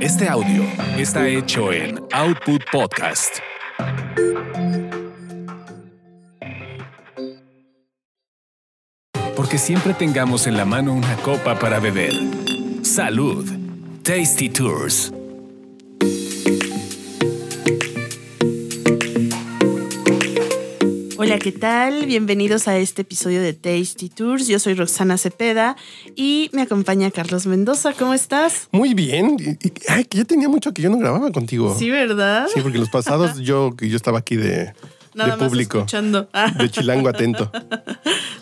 Este 0.00 0.28
audio 0.28 0.64
está 0.98 1.26
hecho 1.26 1.72
en 1.72 1.98
Output 2.12 2.62
Podcast. 2.70 3.38
Porque 9.34 9.56
siempre 9.56 9.94
tengamos 9.94 10.46
en 10.46 10.56
la 10.56 10.64
mano 10.64 10.92
una 10.92 11.16
copa 11.16 11.58
para 11.58 11.80
beber. 11.80 12.12
Salud. 12.82 13.50
Tasty 14.02 14.50
Tours. 14.50 15.13
Hola, 21.24 21.38
¿qué 21.38 21.52
tal? 21.52 22.04
Bienvenidos 22.04 22.68
a 22.68 22.76
este 22.76 23.00
episodio 23.02 23.40
de 23.40 23.54
Tasty 23.54 24.10
Tours. 24.10 24.46
Yo 24.46 24.58
soy 24.58 24.74
Roxana 24.74 25.16
Cepeda 25.16 25.74
y 26.16 26.50
me 26.52 26.60
acompaña 26.62 27.10
Carlos 27.10 27.46
Mendoza. 27.46 27.94
¿Cómo 27.98 28.12
estás? 28.12 28.68
Muy 28.72 28.92
bien. 28.92 29.36
Ay, 29.88 30.04
que 30.04 30.18
ya 30.18 30.24
tenía 30.24 30.50
mucho 30.50 30.74
que 30.74 30.82
yo 30.82 30.90
no 30.90 30.98
grababa 30.98 31.32
contigo. 31.32 31.74
Sí, 31.78 31.90
¿verdad? 31.90 32.46
Sí, 32.52 32.60
porque 32.60 32.76
los 32.78 32.90
pasados 32.90 33.38
yo, 33.40 33.74
que 33.74 33.88
yo 33.88 33.96
estaba 33.96 34.18
aquí 34.18 34.36
de, 34.36 34.74
Nada 35.14 35.30
de 35.30 35.36
más 35.38 35.48
público, 35.48 35.78
escuchando. 35.78 36.28
Ah, 36.34 36.50
de 36.58 36.70
chilango 36.70 37.08
atento. 37.08 37.50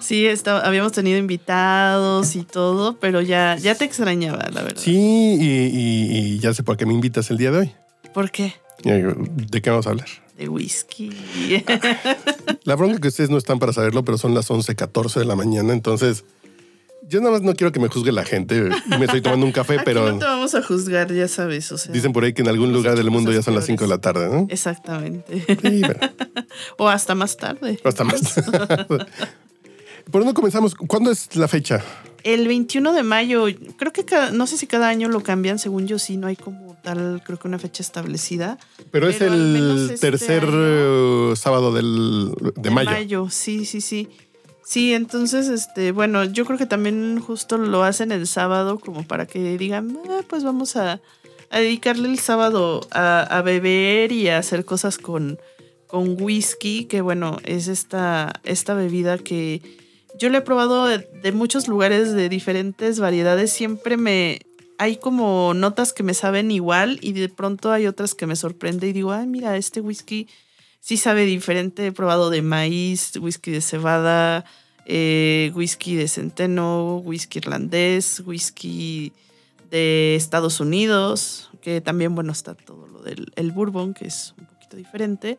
sí, 0.01 0.27
estaba- 0.27 0.61
habíamos 0.67 0.91
tenido 0.91 1.19
invitados 1.19 2.35
y 2.35 2.43
todo, 2.43 2.99
pero 2.99 3.21
ya, 3.21 3.57
ya 3.59 3.77
te 3.77 3.85
extrañaba, 3.85 4.49
la 4.53 4.63
verdad. 4.63 4.81
Sí, 4.83 4.97
y, 5.41 5.45
y- 5.45 6.17
y 6.35 6.39
ya 6.41 6.53
sé 6.53 6.65
por 6.65 6.77
qué 6.77 6.85
me 6.87 6.95
invitas 6.95 7.31
el 7.31 7.39
día 7.39 7.53
de 7.53 7.59
hoy. 7.59 7.73
¿Por 8.13 8.31
qué? 8.33 8.55
¿De 8.83 9.63
qué 9.63 9.71
vamos 9.71 9.87
a 9.87 9.91
hablar? 9.91 10.09
De 10.43 10.49
whisky. 10.49 11.09
La 12.65 12.75
bronca 12.75 12.99
que 12.99 13.07
ustedes 13.07 13.31
no 13.31 13.39
están 13.39 13.61
para 13.61 13.73
saberlo, 13.73 14.05
pero 14.05 14.19
son 14.19 14.35
las 14.35 14.51
11:14 14.51 15.21
de 15.21 15.25
la 15.25 15.37
mañana, 15.37 15.73
entonces 15.73 16.25
yo 17.09 17.21
nada 17.21 17.31
más 17.31 17.43
no 17.43 17.55
quiero 17.55 17.71
que 17.71 17.79
me 17.79 17.87
juzgue 17.87 18.11
la 18.11 18.25
gente. 18.25 18.61
Me 18.99 19.05
estoy 19.05 19.21
tomando 19.23 19.47
un 19.47 19.53
café, 19.53 19.75
Aquí 19.77 19.83
pero 19.85 20.11
no 20.11 20.19
te 20.19 20.25
vamos 20.25 20.53
a 20.57 20.63
juzgar, 20.65 21.13
ya 21.13 21.29
sabes. 21.29 21.71
O 21.71 21.79
sea, 21.79 21.93
dicen 21.93 22.13
por 22.13 22.25
ahí 22.25 22.33
que 22.33 22.43
en 22.43 22.49
algún 22.49 22.73
lugar 22.73 22.97
del 22.97 23.09
mundo 23.09 23.31
ya 23.31 23.41
son 23.41 23.55
las 23.55 23.67
5 23.67 23.85
de 23.85 23.89
la 23.89 23.99
tarde, 23.99 24.29
¿no? 24.29 24.49
Exactamente. 24.51 25.45
Sí, 25.47 25.81
bueno, 25.81 26.01
o 26.77 26.89
hasta 26.89 27.15
más 27.15 27.37
tarde. 27.37 27.79
hasta 27.85 28.03
más. 28.03 28.35
¿Por 30.11 30.23
dónde 30.23 30.35
comenzamos? 30.35 30.75
¿Cuándo 30.75 31.13
es 31.13 31.37
la 31.37 31.47
fecha? 31.47 31.85
El 32.25 32.47
21 32.47 32.93
de 32.93 33.03
mayo, 33.03 33.47
creo 33.77 33.93
que 33.93 34.05
cada- 34.05 34.31
no 34.31 34.47
sé 34.47 34.57
si 34.57 34.67
cada 34.67 34.89
año 34.89 35.09
lo 35.09 35.23
cambian, 35.23 35.59
según 35.59 35.87
yo 35.89 35.99
sí, 35.99 36.17
no 36.17 36.27
hay 36.29 36.37
como 36.37 36.77
tal, 36.83 37.23
creo 37.25 37.39
que 37.39 37.49
una 37.49 37.59
fecha 37.59 37.83
establecida. 37.83 38.59
Pero, 38.91 39.09
es 39.09 39.17
Pero 39.17 39.35
el 39.35 39.89
este 39.91 39.99
tercer 40.11 40.45
año- 40.45 41.33
eh, 41.33 41.37
sábado 41.37 41.73
del, 41.73 42.33
de, 42.57 42.71
mayo. 42.71 43.29
sí, 43.31 43.65
sí, 43.65 43.81
sí. 43.81 44.09
Sí, 44.65 44.95
entonces, 44.95 45.49
este, 45.49 45.91
bueno, 45.93 46.25
yo 46.25 46.45
creo 46.45 46.57
que 46.57 46.67
también 46.67 47.21
justo 47.21 47.59
lo 47.59 47.83
hacen 47.83 48.13
el 48.13 48.27
sábado 48.29 48.79
como 48.79 49.07
para 49.07 49.27
que 49.27 49.59
digan, 49.59 49.99
"Ah, 50.09 50.21
pues 50.29 50.45
vamos 50.45 50.77
a, 50.77 51.01
a 51.51 51.59
dedicarle 51.59 52.09
el 52.09 52.19
sábado 52.21 52.81
a, 52.93 53.21
a 53.23 53.43
beber 53.43 54.13
y 54.13 54.29
a 54.29 54.39
hacer 54.39 54.65
cosas 54.65 54.97
con, 54.99 55.39
con 55.89 56.17
whisky, 56.23 56.85
que 56.85 57.01
bueno, 57.01 57.39
es 57.45 57.67
esta, 57.69 58.33
esta 58.45 58.75
bebida 58.75 59.19
que 59.19 59.61
yo 60.19 60.29
le 60.29 60.39
he 60.39 60.43
probado 60.43 60.87
de, 60.87 60.99
de 60.99 61.33
muchos 61.33 61.69
lugares 61.69 62.13
de 62.13 62.29
diferentes 62.29 63.01
variedades, 63.01 63.53
siempre 63.53 63.97
me... 63.97 64.41
Hay 64.79 64.97
como 64.97 65.55
notas 65.55 65.93
que 65.93 66.03
me 66.03 66.15
saben 66.15 66.51
igual 66.51 66.99
y 67.03 67.13
de 67.13 67.29
pronto 67.29 67.71
hay 67.71 67.87
otras 67.87 68.15
que 68.17 68.27
me 68.27 68.35
sorprende 68.35 68.89
y 68.89 68.93
digo, 68.93 69.13
ay, 69.13 69.27
mira, 69.29 69.57
este 69.57 69.81
whisky 69.81 70.27
sí 70.81 70.97
sabe 70.97 71.25
diferente. 71.25 71.87
He 71.87 71.93
probado 71.93 72.31
de 72.31 72.43
maíz, 72.43 73.17
whisky 73.17 73.53
de 73.53 73.61
cebada, 73.61 74.45
eh, 74.85 75.53
whisky 75.55 75.95
de 75.95 76.09
centeno, 76.09 76.99
whisky 76.99 77.39
irlandés, 77.39 78.23
whisky 78.27 79.13
de 79.71 80.17
Estados 80.17 80.61
Unidos, 80.61 81.51
que 81.63 81.81
también, 81.81 82.15
bueno, 82.15 82.33
está 82.33 82.55
todo 82.55 82.87
lo 82.89 83.03
del 83.03 83.33
el 83.37 83.53
bourbon, 83.53 83.95
que 83.95 84.07
es 84.07 84.35
un 84.37 84.47
poquito 84.47 84.77
diferente. 84.77 85.39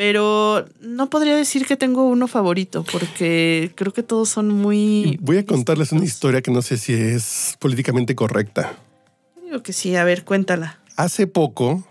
Pero 0.00 0.64
no 0.80 1.10
podría 1.10 1.36
decir 1.36 1.66
que 1.66 1.76
tengo 1.76 2.04
uno 2.04 2.26
favorito, 2.26 2.86
porque 2.90 3.70
creo 3.74 3.92
que 3.92 4.02
todos 4.02 4.30
son 4.30 4.48
muy... 4.48 5.18
Voy 5.20 5.36
a 5.36 5.44
contarles 5.44 5.92
una 5.92 6.06
historia 6.06 6.40
que 6.40 6.50
no 6.50 6.62
sé 6.62 6.78
si 6.78 6.94
es 6.94 7.58
políticamente 7.58 8.14
correcta. 8.14 8.78
Digo 9.44 9.62
que 9.62 9.74
sí, 9.74 9.94
a 9.96 10.04
ver, 10.04 10.24
cuéntala. 10.24 10.80
Hace 10.96 11.26
poco 11.26 11.86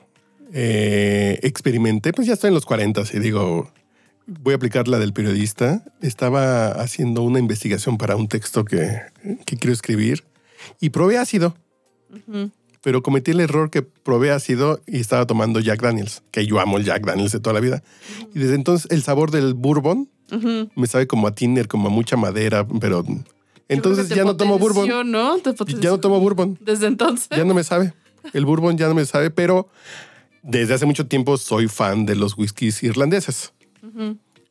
eh, 0.52 1.38
experimenté, 1.44 2.12
pues 2.12 2.26
ya 2.26 2.34
estoy 2.34 2.48
en 2.48 2.56
los 2.56 2.66
40 2.66 3.04
y 3.14 3.20
digo, 3.20 3.72
voy 4.26 4.54
a 4.54 4.56
aplicar 4.56 4.88
la 4.88 4.98
del 4.98 5.14
periodista. 5.14 5.84
Estaba 6.02 6.70
haciendo 6.70 7.22
una 7.22 7.38
investigación 7.38 8.00
para 8.00 8.16
un 8.16 8.28
texto 8.28 8.66
que, 8.66 9.02
que 9.46 9.56
quiero 9.58 9.72
escribir 9.72 10.24
y 10.80 10.90
probé 10.90 11.20
ácido, 11.20 11.56
Ujú. 12.12 12.50
Pero 12.82 13.02
cometí 13.04 13.32
el 13.32 13.40
error 13.40 13.70
que 13.70 13.82
probé 13.82 14.32
ácido 14.32 14.82
y 14.88 15.00
estaba 15.00 15.26
tomando 15.26 15.60
Jack 15.60 15.82
Daniels, 15.82 16.24
que 16.32 16.46
yo 16.46 16.60
amo 16.60 16.78
el 16.78 16.86
Jack 16.86 17.06
Daniels 17.06 17.32
de 17.32 17.40
toda 17.40 17.54
la 17.54 17.60
vida. 17.60 17.84
Y 18.34 18.40
desde 18.40 18.56
entonces 18.56 18.90
el 18.92 19.04
sabor 19.04 19.32
del 19.32 19.54
bourbon 19.54 20.10
me 20.76 20.88
sabe 20.88 21.08
como 21.08 21.28
a 21.28 21.34
tiner, 21.34 21.68
como 21.68 21.88
a 21.88 21.92
mucha 21.92 22.16
madera, 22.16 22.68
pero 22.80 23.04
entonces 23.68 24.10
ya 24.10 24.24
no 24.24 24.36
tomo 24.36 24.60
bourbon. 24.60 24.88
Ya 24.88 25.04
no 25.04 26.00
tomo 26.00 26.20
bourbon. 26.20 26.58
Desde 26.62 26.88
entonces. 26.88 27.30
Ya 27.30 27.46
no 27.46 27.54
me 27.54 27.64
sabe. 27.64 27.94
El 28.34 28.46
bourbon 28.46 28.78
ya 28.78 28.88
no 28.88 28.96
me 28.96 29.06
sabe, 29.06 29.30
pero 29.30 29.70
desde 30.44 30.74
hace 30.74 30.86
mucho 30.86 31.08
tiempo 31.08 31.38
soy 31.38 31.68
fan 31.68 32.06
de 32.06 32.16
los 32.16 32.38
whiskies 32.38 32.84
irlandeses. 32.84 33.54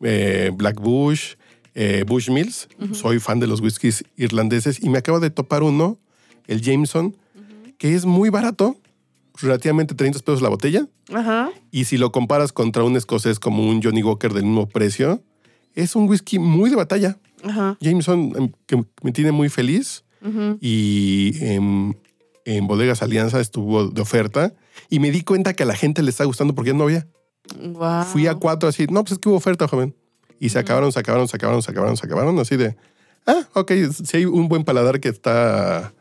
Eh, 0.01 0.51
Black 0.55 0.81
Bush, 0.81 1.35
eh, 1.75 2.05
Bush 2.07 2.31
Mills. 2.31 2.69
Soy 2.93 3.19
fan 3.19 3.41
de 3.41 3.47
los 3.47 3.61
whiskies 3.61 4.05
irlandeses 4.17 4.83
y 4.83 4.89
me 4.89 4.99
acabo 4.99 5.21
de 5.21 5.31
topar 5.31 5.63
uno, 5.63 5.99
el 6.47 6.61
Jameson, 6.63 7.17
que 7.79 7.95
es 7.95 8.05
muy 8.05 8.29
barato, 8.31 8.77
relativamente 9.41 9.95
30 9.95 10.19
pesos 10.21 10.43
la 10.43 10.49
botella. 10.49 10.87
Ajá. 11.13 11.51
Y 11.71 11.85
si 11.85 11.97
lo 11.97 12.13
comparas 12.13 12.53
contra 12.53 12.85
un 12.85 12.97
escocés 12.97 13.39
como 13.39 13.67
un 13.69 13.83
Johnny 13.83 14.03
Walker 14.03 14.33
del 14.33 14.45
mismo 14.45 14.69
precio, 14.69 15.23
es 15.75 15.97
un 15.97 16.09
whisky 16.09 16.39
muy 16.39 16.71
de 16.71 16.77
batalla. 16.77 17.19
Ajá. 17.45 17.77
Jameson, 17.81 18.33
em, 18.37 18.53
que 18.67 18.85
me 19.03 19.13
tiene 19.13 19.31
muy 19.33 19.49
feliz 19.49 20.05
Ujú. 20.23 20.59
y 20.61 21.35
en, 21.41 21.97
en 22.45 22.67
Bodegas 22.67 23.03
Alianza 23.03 23.41
estuvo 23.41 23.89
de 23.89 24.01
oferta 24.03 24.53
y 24.91 24.99
me 24.99 25.11
di 25.13 25.23
cuenta 25.23 25.55
que 25.55 25.63
a 25.63 25.67
la 25.67 25.77
gente 25.77 26.03
le 26.03 26.11
está 26.11 26.25
gustando 26.25 26.55
porque 26.55 26.73
ya 26.73 26.77
no 26.77 26.85
había. 26.85 27.07
Guau. 27.57 28.05
Fui 28.05 28.27
a 28.27 28.35
cuatro 28.35 28.69
así, 28.69 28.87
no, 28.91 29.05
pues 29.05 29.13
es 29.13 29.19
que 29.19 29.29
hubo 29.29 29.37
oferta, 29.37 29.69
joven. 29.69 29.95
Y 30.41 30.49
se 30.51 30.59
acabaron, 30.59 30.93
se 30.93 30.99
acabaron, 30.99 31.29
se 31.29 31.37
acabaron, 31.37 31.63
se 31.63 31.71
acabaron, 31.71 31.97
se 31.97 32.07
acabaron, 32.07 32.39
así 32.39 32.57
de, 32.57 32.77
ah, 33.27 33.47
ok, 33.55 33.73
si 34.05 34.17
hay 34.17 34.25
un 34.25 34.49
buen 34.49 34.65
paladar 34.65 35.01
que 35.01 35.09
está, 35.09 35.93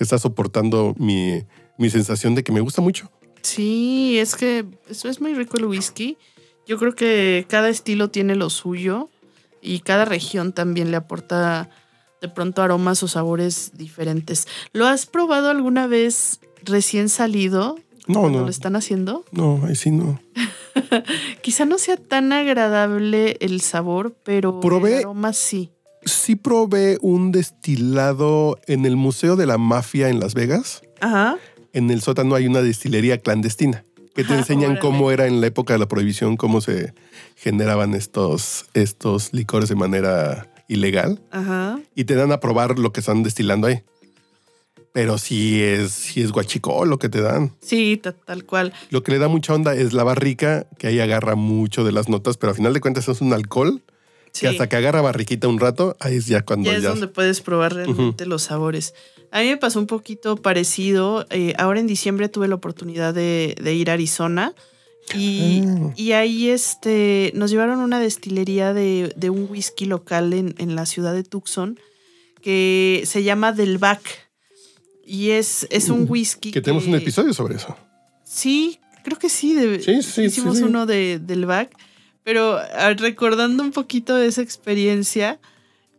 que 0.00 0.04
está 0.04 0.18
soportando 0.18 0.94
mi, 0.96 1.44
mi 1.76 1.90
sensación 1.90 2.34
de 2.34 2.42
que 2.42 2.52
me 2.52 2.62
gusta 2.62 2.80
mucho. 2.80 3.10
Sí, 3.42 4.18
es 4.18 4.34
que 4.34 4.64
eso 4.88 5.10
es 5.10 5.20
muy 5.20 5.34
rico 5.34 5.58
el 5.58 5.66
whisky. 5.66 6.16
Yo 6.66 6.78
creo 6.78 6.94
que 6.94 7.44
cada 7.50 7.68
estilo 7.68 8.08
tiene 8.08 8.34
lo 8.34 8.48
suyo 8.48 9.10
y 9.60 9.80
cada 9.80 10.06
región 10.06 10.54
también 10.54 10.90
le 10.90 10.96
aporta 10.96 11.68
de 12.22 12.30
pronto 12.30 12.62
aromas 12.62 13.02
o 13.02 13.08
sabores 13.08 13.72
diferentes. 13.74 14.48
¿Lo 14.72 14.86
has 14.86 15.04
probado 15.04 15.50
alguna 15.50 15.86
vez 15.86 16.40
recién 16.64 17.10
salido? 17.10 17.78
No, 18.06 18.30
no. 18.30 18.40
lo 18.40 18.48
están 18.48 18.76
haciendo? 18.76 19.26
No, 19.32 19.60
ahí 19.68 19.74
sí 19.76 19.90
no. 19.90 20.18
Quizá 21.42 21.66
no 21.66 21.76
sea 21.76 21.98
tan 21.98 22.32
agradable 22.32 23.36
el 23.40 23.60
sabor, 23.60 24.16
pero 24.24 24.60
Probé- 24.62 24.92
el 24.94 24.98
aroma 25.00 25.34
sí. 25.34 25.68
Sí 26.04 26.36
probé 26.36 26.98
un 27.02 27.32
destilado 27.32 28.58
en 28.66 28.86
el 28.86 28.96
Museo 28.96 29.36
de 29.36 29.46
la 29.46 29.58
Mafia 29.58 30.08
en 30.08 30.20
Las 30.20 30.34
Vegas. 30.34 30.82
Ajá. 31.00 31.36
en 31.72 31.90
el 31.90 32.02
sótano 32.02 32.34
hay 32.34 32.46
una 32.46 32.60
destilería 32.62 33.16
clandestina 33.18 33.84
que 34.14 34.22
te 34.24 34.32
Ajá, 34.32 34.38
enseñan 34.40 34.76
cómo 34.76 35.10
era 35.12 35.26
en 35.26 35.40
la 35.40 35.46
época 35.46 35.72
de 35.72 35.78
la 35.78 35.86
prohibición, 35.88 36.36
cómo 36.36 36.60
se 36.60 36.92
generaban 37.36 37.94
estos, 37.94 38.66
estos 38.74 39.32
licores 39.32 39.68
de 39.70 39.76
manera 39.76 40.52
ilegal 40.68 41.22
Ajá. 41.30 41.80
y 41.94 42.04
te 42.04 42.16
dan 42.16 42.32
a 42.32 42.40
probar 42.40 42.78
lo 42.78 42.92
que 42.92 43.00
están 43.00 43.22
destilando 43.22 43.66
ahí. 43.68 43.82
Pero 44.92 45.16
sí 45.18 45.62
es, 45.62 45.92
sí 45.92 46.20
es 46.20 46.32
guachicol 46.32 46.88
lo 46.90 46.98
que 46.98 47.08
te 47.08 47.20
dan. 47.20 47.54
Sí, 47.62 47.96
ta- 48.02 48.12
tal 48.12 48.44
cual. 48.44 48.72
Lo 48.90 49.02
que 49.04 49.12
le 49.12 49.18
da 49.18 49.28
mucha 49.28 49.54
onda 49.54 49.74
es 49.76 49.92
la 49.92 50.02
barrica, 50.02 50.66
que 50.76 50.88
ahí 50.88 50.98
agarra 50.98 51.36
mucho 51.36 51.84
de 51.84 51.92
las 51.92 52.08
notas, 52.08 52.36
pero 52.36 52.50
al 52.50 52.56
final 52.56 52.74
de 52.74 52.80
cuentas 52.80 53.08
es 53.08 53.20
un 53.20 53.32
alcohol 53.32 53.80
Sí. 54.32 54.42
que 54.42 54.48
hasta 54.48 54.68
que 54.68 54.76
agarra 54.76 55.00
barriquita 55.00 55.48
un 55.48 55.58
rato, 55.58 55.96
ahí 56.00 56.16
es 56.16 56.26
ya 56.26 56.42
cuando 56.44 56.66
Ya 56.70 56.72
ya... 56.72 56.78
es 56.78 56.84
donde 56.84 57.08
puedes 57.08 57.40
probar 57.40 57.74
realmente 57.74 58.26
los 58.26 58.42
sabores. 58.42 58.94
A 59.32 59.40
mí 59.40 59.48
me 59.48 59.56
pasó 59.56 59.78
un 59.80 59.86
poquito 59.86 60.36
parecido. 60.36 61.26
eh, 61.30 61.54
ahora 61.58 61.80
en 61.80 61.86
diciembre 61.86 62.28
tuve 62.28 62.48
la 62.48 62.54
oportunidad 62.56 63.12
de, 63.14 63.54
de 63.62 63.74
ir 63.74 63.90
a 63.90 63.94
Arizona 63.94 64.54
y, 65.14 65.62
Ah. 65.66 65.92
y 65.96 66.12
ahí 66.12 66.48
este, 66.50 67.32
nos 67.34 67.50
llevaron 67.50 67.80
a 67.80 67.84
una 67.84 67.98
destilería 68.00 68.72
de, 68.72 69.12
de 69.16 69.30
un 69.30 69.46
whisky 69.50 69.84
local 69.86 70.32
en, 70.32 70.54
en 70.58 70.74
la 70.76 70.86
ciudad 70.86 71.12
de 71.14 71.24
Tucson 71.24 71.78
que 72.42 73.02
se 73.06 73.22
llama 73.22 73.52
Del 73.52 73.78
Bac. 73.78 74.00
Y 75.04 75.30
es, 75.30 75.66
es 75.70 75.88
un 75.88 76.06
whisky. 76.08 76.52
Que 76.52 76.60
tenemos 76.60 76.86
un 76.86 76.94
episodio 76.94 77.34
sobre 77.34 77.56
eso. 77.56 77.76
Sí, 78.24 78.78
creo 79.02 79.18
que 79.18 79.28
sí. 79.28 79.54
de- 79.54 79.80
Sí, 79.82 80.02
sí, 80.02 80.22
hicimos 80.22 80.58
sí. 80.58 80.62
uno 80.62 80.86
de, 80.86 81.18
del 81.18 81.46
back. 81.46 81.72
Pero 82.22 82.58
recordando 82.98 83.62
un 83.62 83.72
poquito 83.72 84.16
de 84.16 84.26
esa 84.26 84.42
experiencia, 84.42 85.40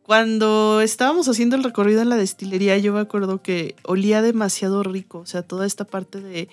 Cuando 0.04 0.82
estábamos 0.82 1.30
haciendo 1.30 1.56
el 1.56 1.64
recorrido 1.64 2.02
en 2.02 2.10
la 2.10 2.18
destilería, 2.18 2.78
yo 2.78 2.92
me 2.92 3.00
acuerdo 3.00 3.42
que 3.42 3.76
olía 3.84 4.22
demasiado 4.22 4.84
rico. 4.84 5.20
O 5.20 5.26
sea, 5.26 5.42
toda 5.44 5.66
esta 5.66 5.86
parte 5.86 6.20
de, 6.20 6.50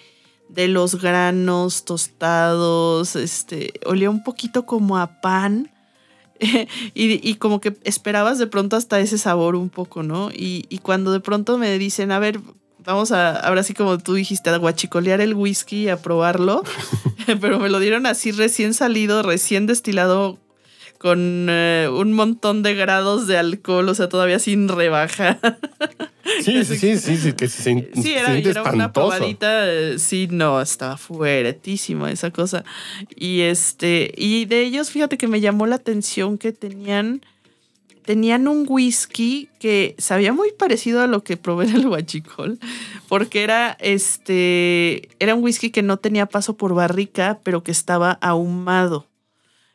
de 0.49 0.69
los 0.69 1.01
granos 1.01 1.85
tostados, 1.85 3.17
este, 3.17 3.73
olía 3.87 4.11
un 4.11 4.23
poquito 4.23 4.65
como 4.67 4.99
a 4.99 5.21
pan. 5.21 5.73
y, 6.95 7.29
y, 7.29 7.35
como 7.35 7.61
que 7.61 7.77
esperabas 7.83 8.39
de 8.39 8.47
pronto 8.47 8.77
hasta 8.77 9.01
ese 9.01 9.19
sabor 9.19 9.57
un 9.57 9.71
poco, 9.71 10.05
¿no? 10.05 10.31
Y, 10.31 10.67
y, 10.69 10.79
cuando 10.79 11.11
de 11.11 11.19
pronto 11.19 11.59
me 11.59 11.77
dicen, 11.79 12.13
a 12.13 12.21
ver, 12.21 12.41
vamos 12.85 13.13
a, 13.13 13.37
ahora 13.37 13.63
sí 13.63 13.75
como 13.75 13.99
tú 13.99 14.15
dijiste, 14.15 14.51
a 14.51 14.57
guachicolear 14.57 15.21
el 15.21 15.35
whisky, 15.35 15.89
a 15.89 15.97
probarlo, 15.97 16.63
pero 17.41 17.59
me 17.59 17.69
lo 17.69 17.81
dieron 17.81 18.07
así 18.07 18.33
recién 18.33 18.75
salido, 18.75 19.23
recién 19.23 19.67
destilado 19.67 20.39
con 20.99 21.47
eh, 21.49 21.89
un 21.91 22.13
montón 22.13 22.63
de 22.63 22.75
grados 22.75 23.27
de 23.29 23.39
alcohol, 23.39 23.89
o 23.89 23.95
sea, 23.95 24.09
todavía 24.09 24.39
sin 24.39 24.69
rebaja. 24.69 25.39
Sí, 26.43 26.63
sí, 26.63 26.77
sí, 26.77 26.99
sí, 26.99 27.17
sí, 27.17 27.33
que 27.33 27.49
se, 27.49 27.91
sí, 27.95 28.13
era, 28.13 28.37
era 28.37 28.63
una 28.63 28.93
probadita, 28.93 29.67
eh, 29.67 29.99
sí, 29.99 30.29
no, 30.31 30.61
estaba 30.61 30.99
fuertísima 30.99 32.13
esa 32.13 32.31
cosa. 32.31 32.65
Y 33.17 33.41
este, 33.41 34.13
y 34.15 34.45
de 34.45 34.61
ellos, 34.61 34.91
fíjate 34.91 35.17
que 35.17 35.27
me 35.27 35.41
llamó 35.41 35.67
la 35.67 35.77
atención 35.77 36.37
que 36.37 36.53
tenían, 36.53 37.23
tenían 38.09 38.49
un 38.49 38.65
whisky 38.67 39.51
que 39.59 39.95
sabía 39.99 40.33
muy 40.33 40.53
parecido 40.53 41.03
a 41.03 41.07
lo 41.07 41.23
que 41.23 41.37
probé 41.37 41.67
en 41.67 41.77
el 41.77 41.89
Huachicol, 41.89 42.59
porque 43.07 43.43
era 43.43 43.77
este, 43.81 45.11
era 45.19 45.35
un 45.35 45.45
whisky 45.45 45.69
que 45.69 45.83
no 45.83 45.99
tenía 45.99 46.25
paso 46.25 46.57
por 46.57 46.73
barrica, 46.73 47.39
pero 47.43 47.63
que 47.63 47.71
estaba 47.71 48.13
ahumado. 48.23 49.07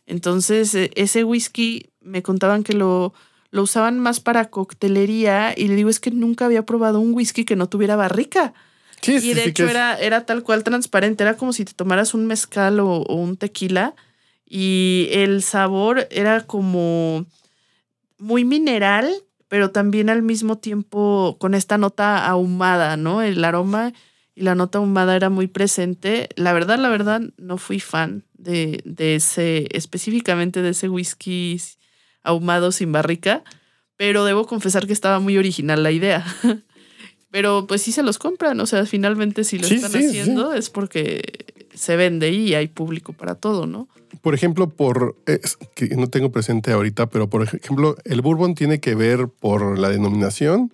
Entonces, 0.07 0.73
e, 0.73 0.89
ese 0.95 1.23
whisky 1.23 1.91
me 2.01 2.23
contaban 2.23 2.63
que 2.63 2.73
lo, 2.73 3.13
lo 3.51 3.61
usaban 3.61 3.99
más 3.99 4.19
para 4.19 4.49
coctelería 4.49 5.53
y 5.55 5.67
le 5.67 5.75
digo, 5.75 5.91
es 5.91 5.99
que 5.99 6.09
nunca 6.09 6.45
había 6.45 6.65
probado 6.65 6.99
un 6.99 7.13
whisky 7.13 7.45
que 7.45 7.55
no 7.55 7.69
tuviera 7.69 7.95
barrica. 7.95 8.55
Sí, 8.99 9.17
y 9.17 9.35
de 9.35 9.43
sí, 9.43 9.49
hecho 9.49 9.67
era, 9.67 9.95
era 9.99 10.25
tal 10.25 10.41
cual 10.41 10.63
transparente, 10.63 11.21
era 11.21 11.37
como 11.37 11.53
si 11.53 11.65
te 11.65 11.73
tomaras 11.73 12.15
un 12.15 12.25
mezcal 12.25 12.79
o, 12.79 13.03
o, 13.03 13.13
un 13.13 13.37
tequila 13.37 13.93
y 14.49 15.09
el 15.11 15.43
sabor 15.43 16.07
era 16.09 16.47
como 16.47 17.27
muy 18.23 18.45
mineral, 18.45 19.11
pero 19.47 19.71
también 19.71 20.09
al 20.09 20.21
mismo 20.21 20.57
tiempo 20.57 21.37
con 21.39 21.53
esta 21.53 21.77
nota 21.77 22.25
ahumada, 22.25 22.97
¿no? 22.97 23.21
El 23.21 23.43
aroma 23.43 23.93
y 24.33 24.41
la 24.41 24.55
nota 24.55 24.79
ahumada 24.79 25.15
era 25.15 25.29
muy 25.29 25.47
presente. 25.47 26.29
La 26.35 26.53
verdad, 26.53 26.79
la 26.79 26.89
verdad, 26.89 27.21
no 27.37 27.57
fui 27.57 27.79
fan 27.79 28.23
de, 28.33 28.81
de 28.85 29.15
ese, 29.15 29.67
específicamente 29.71 30.61
de 30.61 30.69
ese 30.69 30.89
whisky 30.89 31.61
ahumado 32.23 32.71
sin 32.71 32.91
barrica, 32.91 33.43
pero 33.97 34.23
debo 34.25 34.47
confesar 34.47 34.87
que 34.87 34.93
estaba 34.93 35.19
muy 35.19 35.37
original 35.37 35.83
la 35.83 35.91
idea. 35.91 36.25
pero 37.29 37.67
pues 37.67 37.81
sí 37.81 37.91
se 37.91 38.03
los 38.03 38.17
compran, 38.17 38.59
o 38.59 38.65
sea, 38.65 38.85
finalmente 38.85 39.43
si 39.43 39.59
lo 39.59 39.67
Sí, 39.67 39.75
están 39.75 39.91
sí, 39.91 40.05
haciendo 40.07 40.53
sí. 40.53 40.57
es 40.59 40.69
porque 40.69 41.45
se 41.73 41.95
vende 41.95 42.31
y 42.31 42.53
hay 42.55 42.67
público 42.67 43.13
para 43.13 43.35
todo, 43.35 43.65
¿no? 43.67 43.87
Por 44.23 44.33
ejemplo, 44.33 44.69
por 44.69 45.17
es 45.25 45.57
que 45.75 45.89
no 45.97 46.07
tengo 46.07 46.31
presente 46.31 46.71
ahorita, 46.71 47.07
pero 47.09 47.29
por 47.29 47.43
ejemplo, 47.43 47.97
el 48.05 48.21
bourbon 48.21 48.55
tiene 48.55 48.79
que 48.79 48.95
ver 48.95 49.27
por 49.27 49.77
la 49.77 49.89
denominación, 49.89 50.71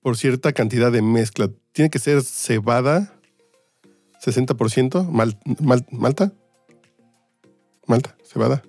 por 0.00 0.16
cierta 0.16 0.54
cantidad 0.54 0.90
de 0.90 1.02
mezcla. 1.02 1.50
Tiene 1.72 1.90
que 1.90 1.98
ser 1.98 2.22
cebada, 2.22 3.12
60%, 4.24 5.04
mal, 5.10 5.38
mal- 5.60 5.84
malta. 5.90 6.32
Malta, 7.86 8.16
cebada. 8.24 8.62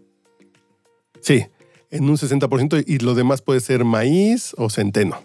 Sí, 1.21 1.45
en 1.89 2.09
un 2.09 2.17
60% 2.17 2.83
y 2.85 2.97
lo 2.97 3.15
demás 3.15 3.41
puede 3.41 3.61
ser 3.61 3.85
maíz 3.85 4.53
o 4.57 4.69
centeno. 4.69 5.17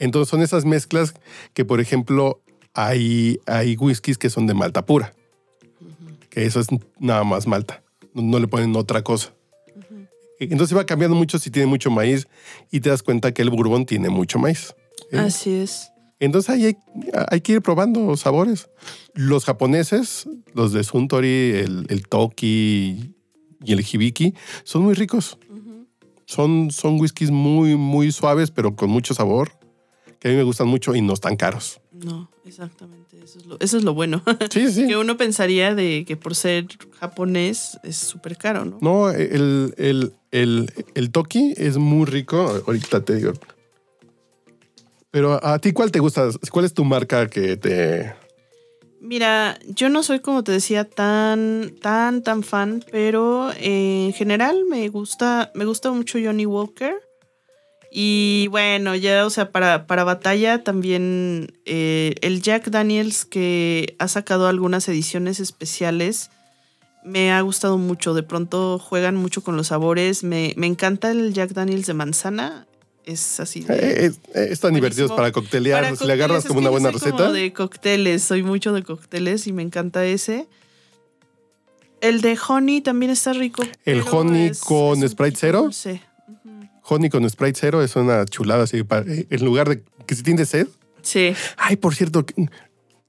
Entonces 0.00 0.28
son 0.28 0.42
esas 0.42 0.64
mezclas 0.64 1.14
que, 1.52 1.64
por 1.64 1.80
ejemplo, 1.80 2.42
hay, 2.74 3.38
hay 3.46 3.76
whiskies 3.76 4.18
que 4.18 4.28
son 4.28 4.48
de 4.48 4.54
malta 4.54 4.84
pura 4.84 5.14
que 6.34 6.44
eso 6.44 6.60
es 6.60 6.66
nada 6.98 7.22
más 7.22 7.46
malta. 7.46 7.82
No, 8.12 8.22
no 8.22 8.38
le 8.40 8.48
ponen 8.48 8.74
otra 8.76 9.02
cosa. 9.02 9.32
Entonces 10.40 10.76
va 10.76 10.84
cambiando 10.84 11.16
mucho 11.16 11.38
si 11.38 11.50
tiene 11.50 11.66
mucho 11.66 11.90
maíz 11.90 12.26
y 12.70 12.80
te 12.80 12.90
das 12.90 13.02
cuenta 13.02 13.32
que 13.32 13.42
el 13.42 13.50
bourbon 13.50 13.86
tiene 13.86 14.08
mucho 14.08 14.38
maíz. 14.38 14.74
¿eh? 15.12 15.18
Así 15.18 15.54
es. 15.54 15.92
Entonces 16.18 16.50
ahí 16.50 16.64
hay, 16.66 16.76
hay 17.28 17.40
que 17.40 17.52
ir 17.52 17.62
probando 17.62 18.16
sabores. 18.16 18.68
Los 19.14 19.44
japoneses, 19.44 20.28
los 20.52 20.72
de 20.72 20.82
Suntory, 20.82 21.52
el, 21.52 21.86
el 21.88 22.08
Toki 22.08 23.14
y 23.64 23.72
el 23.72 23.80
Hibiki, 23.80 24.34
son 24.64 24.82
muy 24.82 24.94
ricos. 24.94 25.38
Son, 26.26 26.70
son 26.70 26.98
whiskies 27.00 27.30
muy, 27.30 27.76
muy 27.76 28.10
suaves, 28.10 28.50
pero 28.50 28.74
con 28.74 28.90
mucho 28.90 29.14
sabor, 29.14 29.52
que 30.18 30.28
a 30.28 30.30
mí 30.30 30.36
me 30.36 30.42
gustan 30.42 30.66
mucho 30.66 30.94
y 30.94 31.02
no 31.02 31.12
están 31.12 31.36
caros. 31.36 31.80
No, 32.02 32.28
exactamente. 32.44 33.22
Eso 33.22 33.38
es 33.38 33.46
lo, 33.46 33.56
eso 33.60 33.78
es 33.78 33.84
lo 33.84 33.94
bueno. 33.94 34.22
Sí, 34.50 34.70
sí. 34.70 34.86
que 34.88 34.96
uno 34.96 35.16
pensaría 35.16 35.74
de 35.74 36.04
que 36.06 36.16
por 36.16 36.34
ser 36.34 36.66
japonés 36.98 37.78
es 37.84 37.96
súper 37.96 38.36
caro, 38.36 38.64
¿no? 38.64 38.78
No, 38.80 39.10
el, 39.10 39.74
el, 39.76 40.12
el, 40.32 40.72
el 40.94 41.10
Toki 41.10 41.54
es 41.56 41.76
muy 41.76 42.06
rico. 42.06 42.62
Ahorita 42.66 43.04
te 43.04 43.16
digo. 43.16 43.32
Pero 45.10 45.44
a 45.44 45.58
ti, 45.60 45.72
¿cuál 45.72 45.92
te 45.92 46.00
gusta? 46.00 46.28
¿Cuál 46.50 46.64
es 46.64 46.74
tu 46.74 46.84
marca 46.84 47.28
que 47.28 47.56
te. 47.56 48.12
Mira, 49.00 49.58
yo 49.68 49.88
no 49.88 50.02
soy 50.02 50.18
como 50.20 50.42
te 50.42 50.50
decía 50.50 50.88
tan 50.88 51.74
tan 51.80 52.22
tan 52.22 52.42
fan, 52.42 52.82
pero 52.90 53.50
en 53.56 54.12
general 54.14 54.64
me 54.68 54.88
gusta 54.88 55.52
me 55.54 55.66
gusta 55.66 55.92
mucho 55.92 56.18
Johnny 56.18 56.46
Walker 56.46 56.94
y 57.96 58.48
bueno 58.50 58.96
ya 58.96 59.24
o 59.24 59.30
sea 59.30 59.52
para 59.52 59.86
para 59.86 60.02
batalla 60.02 60.64
también 60.64 61.52
eh, 61.64 62.16
el 62.22 62.42
Jack 62.42 62.68
Daniels 62.70 63.24
que 63.24 63.94
ha 64.00 64.08
sacado 64.08 64.48
algunas 64.48 64.88
ediciones 64.88 65.38
especiales 65.38 66.30
me 67.04 67.30
ha 67.32 67.40
gustado 67.42 67.76
mucho. 67.76 68.14
De 68.14 68.22
pronto 68.22 68.78
juegan 68.78 69.14
mucho 69.14 69.42
con 69.42 69.58
los 69.58 69.66
sabores. 69.66 70.24
Me, 70.24 70.54
me 70.56 70.66
encanta 70.66 71.10
el 71.10 71.34
Jack 71.34 71.50
Daniels 71.52 71.84
de 71.86 71.92
manzana. 71.92 72.66
Es 73.04 73.40
así. 73.40 73.60
de- 73.60 73.74
Eh, 73.74 74.06
es- 74.06 74.20
eh, 74.34 74.48
están 74.50 74.72
divertidos 74.72 75.10
Buenísimo. 75.10 75.16
para 75.16 75.32
coctelear. 75.32 75.82
Para 75.84 75.96
si 75.96 76.06
le 76.06 76.12
agarras 76.14 76.46
como 76.46 76.60
una 76.60 76.70
buena 76.70 76.90
receta. 76.90 77.10
Como 77.18 77.32
de 77.32 77.52
cócteles, 77.52 78.22
soy 78.22 78.42
mucho 78.42 78.72
de 78.72 78.82
cócteles 78.82 79.46
y 79.46 79.52
me 79.52 79.60
encanta 79.62 80.02
ese. 80.06 80.46
El 82.00 82.22
de 82.22 82.38
honey 82.48 82.80
también 82.80 83.10
está 83.12 83.34
rico. 83.34 83.62
¿El 83.84 84.00
honey 84.10 84.46
es- 84.46 84.60
con 84.60 85.02
es 85.04 85.10
Sprite 85.10 85.36
cero? 85.38 85.70
Honey 86.86 87.08
con 87.10 87.28
Sprite 87.28 87.58
cero 87.60 87.82
es 87.82 87.96
una 87.96 88.24
chulada. 88.26 88.64
Así, 88.64 88.82
para- 88.82 89.10
eh, 89.10 89.26
en 89.30 89.44
lugar 89.44 89.68
de 89.68 89.82
que 90.06 90.14
si 90.14 90.22
tienes 90.22 90.48
sed. 90.50 90.68
Sí, 91.02 91.34
Ay, 91.56 91.76
por 91.76 91.94
cierto, 91.94 92.24
que- 92.26 92.48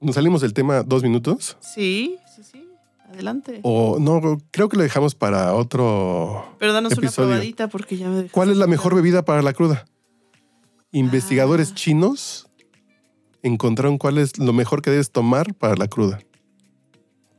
nos 0.00 0.14
salimos 0.14 0.40
del 0.42 0.52
tema 0.52 0.82
dos 0.82 1.02
minutos. 1.02 1.56
sí, 1.60 2.18
sí, 2.34 2.42
sí. 2.42 2.62
Adelante. 3.10 3.60
O 3.62 3.98
no, 4.00 4.38
creo 4.50 4.68
que 4.68 4.76
lo 4.76 4.82
dejamos 4.82 5.14
para 5.14 5.54
otro. 5.54 6.44
Pero 6.58 6.72
danos 6.72 6.92
episodio. 6.92 7.28
una 7.28 7.36
probadita 7.36 7.68
porque 7.68 7.96
ya 7.96 8.08
me 8.08 8.24
¿Cuál 8.28 8.50
es 8.50 8.56
la 8.56 8.66
mejor 8.66 8.94
bebida 8.94 9.24
para 9.24 9.42
la 9.42 9.52
cruda? 9.52 9.86
Investigadores 10.92 11.70
Ah. 11.70 11.74
chinos 11.74 12.48
encontraron 13.42 13.96
cuál 13.98 14.18
es 14.18 14.38
lo 14.38 14.52
mejor 14.52 14.82
que 14.82 14.90
debes 14.90 15.10
tomar 15.10 15.54
para 15.54 15.76
la 15.76 15.86
cruda. 15.88 16.18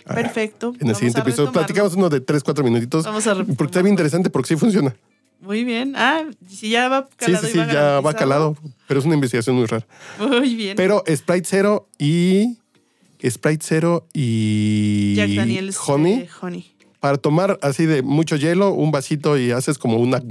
Ah, 0.06 0.16
Perfecto. 0.16 0.68
En 0.70 0.74
el 0.76 0.80
Vamos 0.82 0.98
siguiente 1.00 1.20
episodio 1.20 1.48
retomarlo. 1.48 1.66
platicamos 1.68 1.94
uno 1.96 2.10
de 2.10 2.22
3, 2.22 2.44
4 2.44 2.64
minutitos. 2.64 3.04
Vamos 3.04 3.28
a 3.28 3.36
Porque 3.36 3.66
está 3.66 3.82
bien 3.82 3.94
interesante 3.94 4.30
porque 4.30 4.48
sí 4.48 4.56
funciona. 4.56 4.96
Muy 5.40 5.64
bien. 5.64 5.94
Ah, 5.96 6.24
si 6.50 6.70
ya 6.72 6.90
va 6.90 7.08
Sí, 7.20 7.26
calado. 7.32 7.48
sí, 7.48 7.48
y 7.48 7.52
sí, 7.52 7.68
ya 7.72 8.00
va 8.02 8.14
calado. 8.14 8.58
Pero 8.88 9.00
es 9.00 9.06
una 9.06 9.16
investigación 9.16 9.56
muy 9.56 9.66
rara. 9.66 9.86
Muy 10.20 10.56
bien. 10.56 10.76
Pero 10.76 11.04
Sprite 11.08 11.46
Zero 11.48 11.88
y. 12.00 12.58
Sprite 13.28 13.64
Zero 13.66 14.08
y. 14.14 15.14
Jack 15.16 15.30
Daniels. 15.32 15.78
Honey. 15.88 16.14
eh, 16.22 16.30
honey. 16.42 16.74
Para 17.00 17.18
tomar 17.18 17.60
así 17.62 17.86
de 17.86 18.02
mucho 18.02 18.36
hielo, 18.36 18.72
un 18.74 18.92
vasito 18.92 19.38
y 19.38 19.52
haces 19.52 19.78
como 19.78 19.98
una 19.98 20.22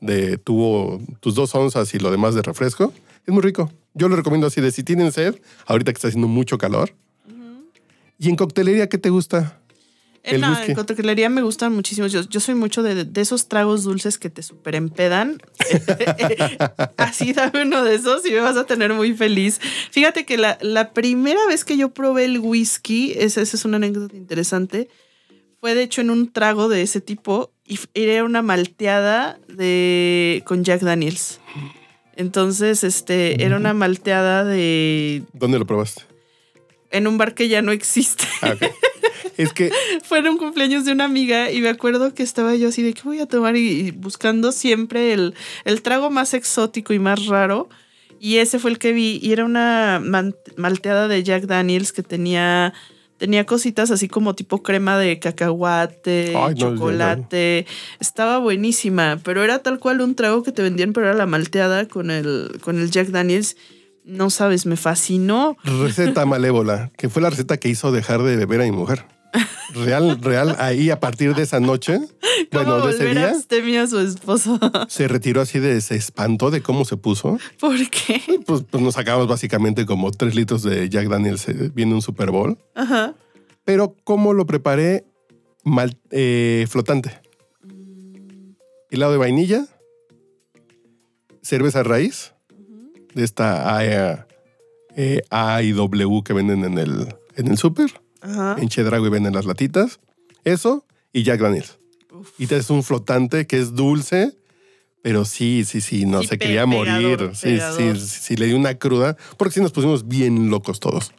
de 0.00 0.38
tuvo 0.38 1.00
tus 1.20 1.34
dos 1.34 1.54
onzas 1.54 1.92
y 1.94 1.98
lo 1.98 2.10
demás 2.10 2.34
de 2.34 2.42
refresco. 2.42 2.92
Es 3.26 3.32
muy 3.32 3.42
rico. 3.42 3.70
Yo 3.94 4.08
lo 4.08 4.16
recomiendo 4.16 4.46
así 4.46 4.60
de 4.62 4.72
si 4.72 4.82
tienen 4.82 5.12
sed, 5.12 5.36
ahorita 5.66 5.92
que 5.92 5.96
está 5.96 6.08
haciendo 6.08 6.26
mucho 6.28 6.56
calor. 6.58 6.94
Y 8.18 8.28
en 8.28 8.36
coctelería, 8.36 8.88
¿qué 8.88 8.98
te 8.98 9.10
gusta? 9.10 9.60
El 10.22 10.40
no, 10.40 10.50
whisky. 10.50 10.72
en 10.72 11.34
me 11.34 11.42
gustan 11.42 11.74
muchísimo. 11.74 12.06
Yo, 12.06 12.20
yo 12.22 12.38
soy 12.38 12.54
mucho 12.54 12.82
de, 12.82 13.04
de 13.04 13.20
esos 13.20 13.48
tragos 13.48 13.82
dulces 13.82 14.18
que 14.18 14.30
te 14.30 14.42
super 14.42 14.76
empedan. 14.76 15.42
Así 16.96 17.32
dame 17.32 17.62
uno 17.62 17.82
de 17.82 17.96
esos 17.96 18.24
y 18.24 18.30
me 18.30 18.40
vas 18.40 18.56
a 18.56 18.64
tener 18.64 18.92
muy 18.92 19.14
feliz. 19.14 19.60
Fíjate 19.90 20.24
que 20.24 20.36
la, 20.36 20.58
la 20.60 20.92
primera 20.92 21.44
vez 21.48 21.64
que 21.64 21.76
yo 21.76 21.88
probé 21.88 22.26
el 22.26 22.38
whisky, 22.38 23.12
esa, 23.16 23.40
esa 23.40 23.56
es 23.56 23.64
una 23.64 23.78
anécdota 23.78 24.16
interesante, 24.16 24.88
fue 25.60 25.74
de 25.74 25.82
hecho 25.82 26.00
en 26.00 26.10
un 26.10 26.32
trago 26.32 26.68
de 26.68 26.82
ese 26.82 27.00
tipo 27.00 27.52
y 27.66 27.80
era 27.94 28.24
una 28.24 28.42
malteada 28.42 29.40
de, 29.48 30.42
con 30.46 30.62
Jack 30.62 30.82
Daniels. 30.82 31.40
Entonces, 32.14 32.84
este, 32.84 33.44
era 33.44 33.56
una 33.56 33.72
malteada 33.72 34.44
de 34.44 35.22
¿Dónde 35.32 35.58
lo 35.58 35.66
probaste? 35.66 36.02
En 36.92 37.06
un 37.06 37.18
bar 37.18 37.34
que 37.34 37.48
ya 37.48 37.62
no 37.62 37.72
existe. 37.72 38.24
Ah, 38.42 38.52
ok. 38.54 38.62
Es 39.36 39.52
que 39.52 39.70
Fue 40.04 40.18
en 40.18 40.28
un 40.28 40.38
cumpleaños 40.38 40.84
de 40.84 40.92
una 40.92 41.04
amiga 41.04 41.50
y 41.50 41.60
me 41.60 41.68
acuerdo 41.68 42.14
que 42.14 42.22
estaba 42.22 42.54
yo 42.54 42.68
así 42.68 42.82
de 42.82 42.92
qué 42.92 43.02
voy 43.04 43.20
a 43.20 43.26
tomar 43.26 43.56
y, 43.56 43.68
y 43.68 43.90
buscando 43.90 44.52
siempre 44.52 45.12
el, 45.12 45.34
el 45.64 45.82
trago 45.82 46.10
más 46.10 46.34
exótico 46.34 46.92
y 46.92 46.98
más 46.98 47.26
raro. 47.26 47.68
Y 48.24 48.36
ese 48.36 48.60
fue 48.60 48.70
el 48.70 48.78
que 48.78 48.92
vi 48.92 49.18
y 49.20 49.32
era 49.32 49.44
una 49.44 50.00
malteada 50.56 51.08
de 51.08 51.24
Jack 51.24 51.46
Daniels 51.46 51.90
que 51.90 52.04
tenía, 52.04 52.72
tenía 53.18 53.46
cositas 53.46 53.90
así 53.90 54.06
como 54.06 54.36
tipo 54.36 54.62
crema 54.62 54.96
de 54.96 55.18
cacahuate, 55.18 56.32
Ay, 56.36 56.54
no, 56.54 56.56
chocolate. 56.56 57.66
Estaba 57.98 58.38
buenísima, 58.38 59.18
pero 59.24 59.42
era 59.42 59.58
tal 59.58 59.80
cual 59.80 60.00
un 60.02 60.14
trago 60.14 60.44
que 60.44 60.52
te 60.52 60.62
vendían, 60.62 60.92
pero 60.92 61.08
era 61.08 61.16
la 61.16 61.26
malteada 61.26 61.88
con 61.88 62.12
el, 62.12 62.60
con 62.60 62.78
el 62.78 62.92
Jack 62.92 63.08
Daniels. 63.08 63.56
No 64.04 64.30
sabes, 64.30 64.66
me 64.66 64.76
fascinó. 64.76 65.56
receta 65.64 66.26
malévola, 66.26 66.90
que 66.96 67.08
fue 67.08 67.22
la 67.22 67.30
receta 67.30 67.56
que 67.56 67.68
hizo 67.68 67.92
dejar 67.92 68.22
de 68.22 68.36
beber 68.36 68.60
a 68.60 68.64
mi 68.64 68.72
mujer. 68.72 69.04
Real, 69.74 70.20
real, 70.20 70.56
ahí 70.58 70.90
a 70.90 71.00
partir 71.00 71.34
de 71.34 71.42
esa 71.44 71.58
noche, 71.58 71.98
¿Cómo 72.52 72.64
bueno, 72.64 72.86
de 72.86 72.92
ese 72.92 73.06
día, 73.64 73.82
a 73.82 73.86
su 73.86 73.98
esposo? 74.00 74.58
se 74.88 75.08
retiró 75.08 75.40
así 75.40 75.58
de, 75.60 75.80
se 75.80 75.94
espantó 75.96 76.50
de 76.50 76.60
cómo 76.60 76.84
se 76.84 76.98
puso. 76.98 77.38
¿Por 77.58 77.74
qué? 77.88 78.20
Pues, 78.44 78.64
pues 78.68 78.82
nos 78.82 78.94
sacamos 78.94 79.28
básicamente 79.28 79.86
como 79.86 80.10
tres 80.10 80.34
litros 80.34 80.62
de 80.62 80.88
Jack 80.90 81.08
Daniels 81.08 81.48
eh, 81.48 81.70
viene 81.74 81.94
un 81.94 82.02
Super 82.02 82.30
Bowl. 82.30 82.58
Ajá. 82.74 83.14
Pero 83.64 83.96
¿cómo 84.04 84.34
lo 84.34 84.44
preparé? 84.46 85.06
Mal- 85.64 85.96
eh, 86.10 86.66
flotante. 86.68 87.20
Helado 88.90 89.12
de 89.12 89.18
vainilla, 89.18 89.66
cerveza 91.42 91.82
raíz, 91.82 92.34
esta 93.14 93.76
A, 93.76 94.24
eh, 94.96 95.22
A 95.30 95.62
y 95.62 95.72
W 95.72 96.22
que 96.24 96.32
venden 96.32 96.64
en 96.64 96.78
el, 96.78 97.14
en 97.36 97.48
el 97.48 97.58
súper. 97.58 98.00
En 98.22 98.68
Chedrago 98.68 99.06
y 99.06 99.10
venden 99.10 99.34
las 99.34 99.46
latitas. 99.46 99.98
Eso 100.44 100.84
y 101.12 101.22
Jack 101.24 101.40
Daniels. 101.40 101.78
Uf. 102.12 102.30
Y 102.38 102.46
te 102.46 102.54
haces 102.56 102.70
un 102.70 102.82
flotante 102.84 103.46
que 103.46 103.58
es 103.58 103.74
dulce, 103.74 104.32
pero 105.02 105.24
sí, 105.24 105.64
sí, 105.66 105.80
sí, 105.80 106.04
no 106.06 106.20
Sí, 106.22 106.28
se 106.28 106.38
quería 106.38 106.64
morir. 106.66 107.16
pegador, 107.16 107.34
Sí, 107.36 107.40
sí, 107.48 107.54
pegador. 107.56 107.96
sí, 107.98 108.06
sí, 108.20 108.36
le 108.36 108.46
di 108.46 108.52
una 108.52 108.74
cruda, 108.76 109.16
porque 109.36 109.54
sí 109.54 109.60
nos 109.60 109.72
pusimos 109.72 110.06
bien 110.06 110.50
locos 110.50 110.78
todos. 110.78 111.12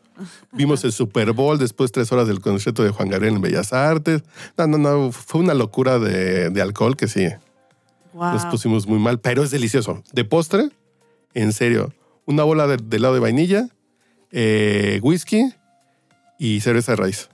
Vimos 0.54 0.84
el 0.86 0.94
Super 0.94 1.34
Bowl, 1.34 1.58
después 1.58 1.92
tres 1.92 2.12
horas 2.12 2.28
del 2.28 2.40
concierto 2.40 2.84
de 2.84 2.92
Juan 2.92 3.10
Gabriel 3.10 3.36
en 3.36 3.42
Bellas 3.42 3.74
Artes. 3.74 4.22
No, 4.58 4.68
no, 4.68 4.78
no, 4.78 5.12
fue 5.12 5.42
una 5.42 5.56
locura 5.56 5.98
de, 6.00 6.52
de 6.52 6.62
alcohol 6.62 6.96
que 6.96 7.08
sí, 7.08 7.28
Wow. 8.14 8.34
nos 8.34 8.46
pusimos 8.46 8.86
muy 8.86 9.00
mal, 9.00 9.20
pero 9.20 9.44
es 9.44 9.50
delicioso. 9.50 10.04
De 10.14 10.24
postre, 10.24 10.70
en 11.34 11.52
serio, 11.54 11.94
una 12.26 12.44
bola 12.44 12.68
de, 12.68 12.78
de 12.78 12.98
helado 12.98 13.14
de 13.16 13.20
vainilla, 13.20 13.68
eh, 14.32 15.00
whisky 15.04 15.54
y 16.40 16.60
cerveza 16.62 16.94
de 16.94 16.96
raíz. 16.98 17.30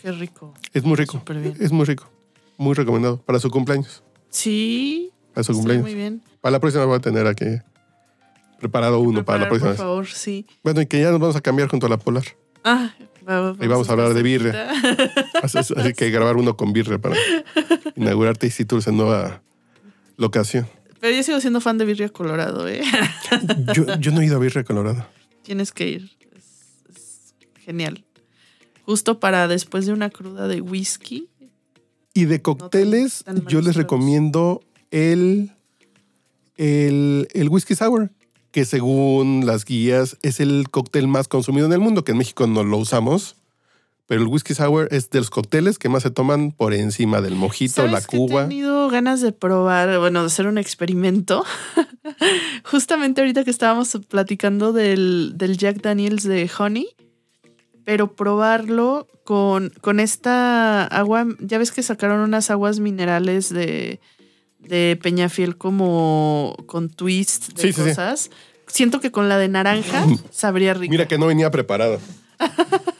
Qué 0.00 0.12
rico. 0.12 0.54
Es 0.72 0.84
muy 0.84 0.96
rico. 0.96 1.22
Bien. 1.28 1.54
Es 1.60 1.72
muy 1.72 1.84
rico. 1.84 2.10
Muy 2.56 2.74
recomendado 2.74 3.20
para 3.22 3.38
su 3.40 3.50
cumpleaños. 3.50 4.02
Sí. 4.30 5.10
Para 5.34 5.44
su 5.44 5.52
cumpleaños. 5.54 5.82
Muy 5.84 5.94
bien. 5.94 6.22
Para 6.40 6.52
la 6.52 6.60
próxima 6.60 6.84
voy 6.84 6.96
a 6.96 7.00
tener 7.00 7.26
aquí 7.26 7.46
preparado 8.60 9.00
uno 9.00 9.24
para 9.24 9.40
la 9.40 9.48
próxima 9.48 9.68
Por 9.70 9.76
vez. 9.76 9.78
favor, 9.80 10.06
sí. 10.06 10.46
Bueno, 10.62 10.80
y 10.82 10.86
que 10.86 11.00
ya 11.00 11.10
nos 11.10 11.20
vamos 11.20 11.36
a 11.36 11.40
cambiar 11.40 11.68
junto 11.68 11.86
a 11.86 11.88
la 11.88 11.96
Polar. 11.98 12.24
Ah, 12.64 12.92
va- 13.28 13.54
Ahí 13.60 13.68
vamos 13.68 13.88
a 13.88 13.92
hablar 13.92 14.14
de 14.14 14.22
birria. 14.22 14.70
Así, 15.42 15.58
así 15.58 15.92
que 15.94 16.10
grabar 16.10 16.36
uno 16.36 16.56
con 16.56 16.72
birria 16.72 16.98
para 16.98 17.14
inaugurar 17.96 18.36
Tasty 18.36 18.64
Tours 18.64 18.86
en 18.88 18.96
nueva 18.96 19.42
locación. 20.16 20.66
Pero 21.00 21.14
yo 21.16 21.22
sigo 21.22 21.40
siendo 21.40 21.60
fan 21.60 21.78
de 21.78 21.84
Birria 21.84 22.08
Colorado, 22.08 22.68
¿eh? 22.68 22.82
Yo, 23.74 23.98
yo 23.98 24.10
no 24.10 24.20
he 24.20 24.26
ido 24.26 24.36
a 24.36 24.40
Birria 24.40 24.64
Colorado. 24.64 25.06
Tienes 25.42 25.72
que 25.72 25.88
ir. 25.88 26.10
Es, 26.36 26.84
es 26.90 27.34
genial. 27.64 28.04
Justo 28.84 29.20
para 29.20 29.48
después 29.48 29.86
de 29.86 29.92
una 29.92 30.10
cruda 30.10 30.48
de 30.48 30.60
whisky. 30.60 31.28
Y 32.14 32.24
de 32.24 32.42
cócteles, 32.42 33.24
yo 33.46 33.60
les 33.60 33.76
recomiendo 33.76 34.62
el, 34.90 35.52
el, 36.56 37.28
el 37.32 37.48
Whisky 37.48 37.74
Sour, 37.74 38.10
que 38.50 38.64
según 38.64 39.44
las 39.46 39.64
guías 39.64 40.16
es 40.22 40.40
el 40.40 40.68
cóctel 40.70 41.06
más 41.06 41.28
consumido 41.28 41.66
en 41.66 41.74
el 41.74 41.80
mundo, 41.80 42.02
que 42.02 42.12
en 42.12 42.18
México 42.18 42.46
no 42.46 42.64
lo 42.64 42.78
usamos. 42.78 43.36
Pero 44.08 44.22
el 44.22 44.26
Whisky 44.28 44.54
Sour 44.54 44.88
es 44.90 45.10
de 45.10 45.18
los 45.18 45.28
cócteles 45.28 45.78
que 45.78 45.90
más 45.90 46.02
se 46.02 46.10
toman 46.10 46.50
por 46.50 46.72
encima 46.72 47.20
del 47.20 47.34
mojito, 47.34 47.74
¿Sabes 47.74 47.92
la 47.92 48.00
cuba. 48.00 48.40
He 48.40 48.48
tenido 48.48 48.88
ganas 48.88 49.20
de 49.20 49.32
probar, 49.32 49.98
bueno, 49.98 50.20
de 50.22 50.26
hacer 50.26 50.46
un 50.46 50.56
experimento. 50.56 51.44
Justamente 52.64 53.20
ahorita 53.20 53.44
que 53.44 53.50
estábamos 53.50 53.96
platicando 54.08 54.72
del, 54.72 55.32
del 55.36 55.58
Jack 55.58 55.82
Daniels 55.82 56.22
de 56.24 56.50
Honey, 56.58 56.88
pero 57.84 58.14
probarlo 58.16 59.06
con, 59.24 59.72
con 59.82 60.00
esta 60.00 60.84
agua. 60.86 61.26
Ya 61.40 61.58
ves 61.58 61.70
que 61.70 61.82
sacaron 61.82 62.20
unas 62.20 62.50
aguas 62.50 62.80
minerales 62.80 63.50
de, 63.50 64.00
de 64.58 64.98
Peñafiel 65.02 65.56
como 65.58 66.56
con 66.66 66.88
twist 66.88 67.52
de 67.52 67.62
Sí, 67.62 67.72
sí, 67.74 67.82
sí. 67.82 67.88
cosas. 67.90 68.30
Siento 68.68 69.00
que 69.00 69.10
con 69.10 69.28
la 69.28 69.36
de 69.36 69.48
naranja 69.48 70.06
sabría 70.30 70.72
rico. 70.72 70.90
Mira 70.92 71.06
que 71.08 71.18
no 71.18 71.26
venía 71.26 71.50
preparado. 71.50 72.00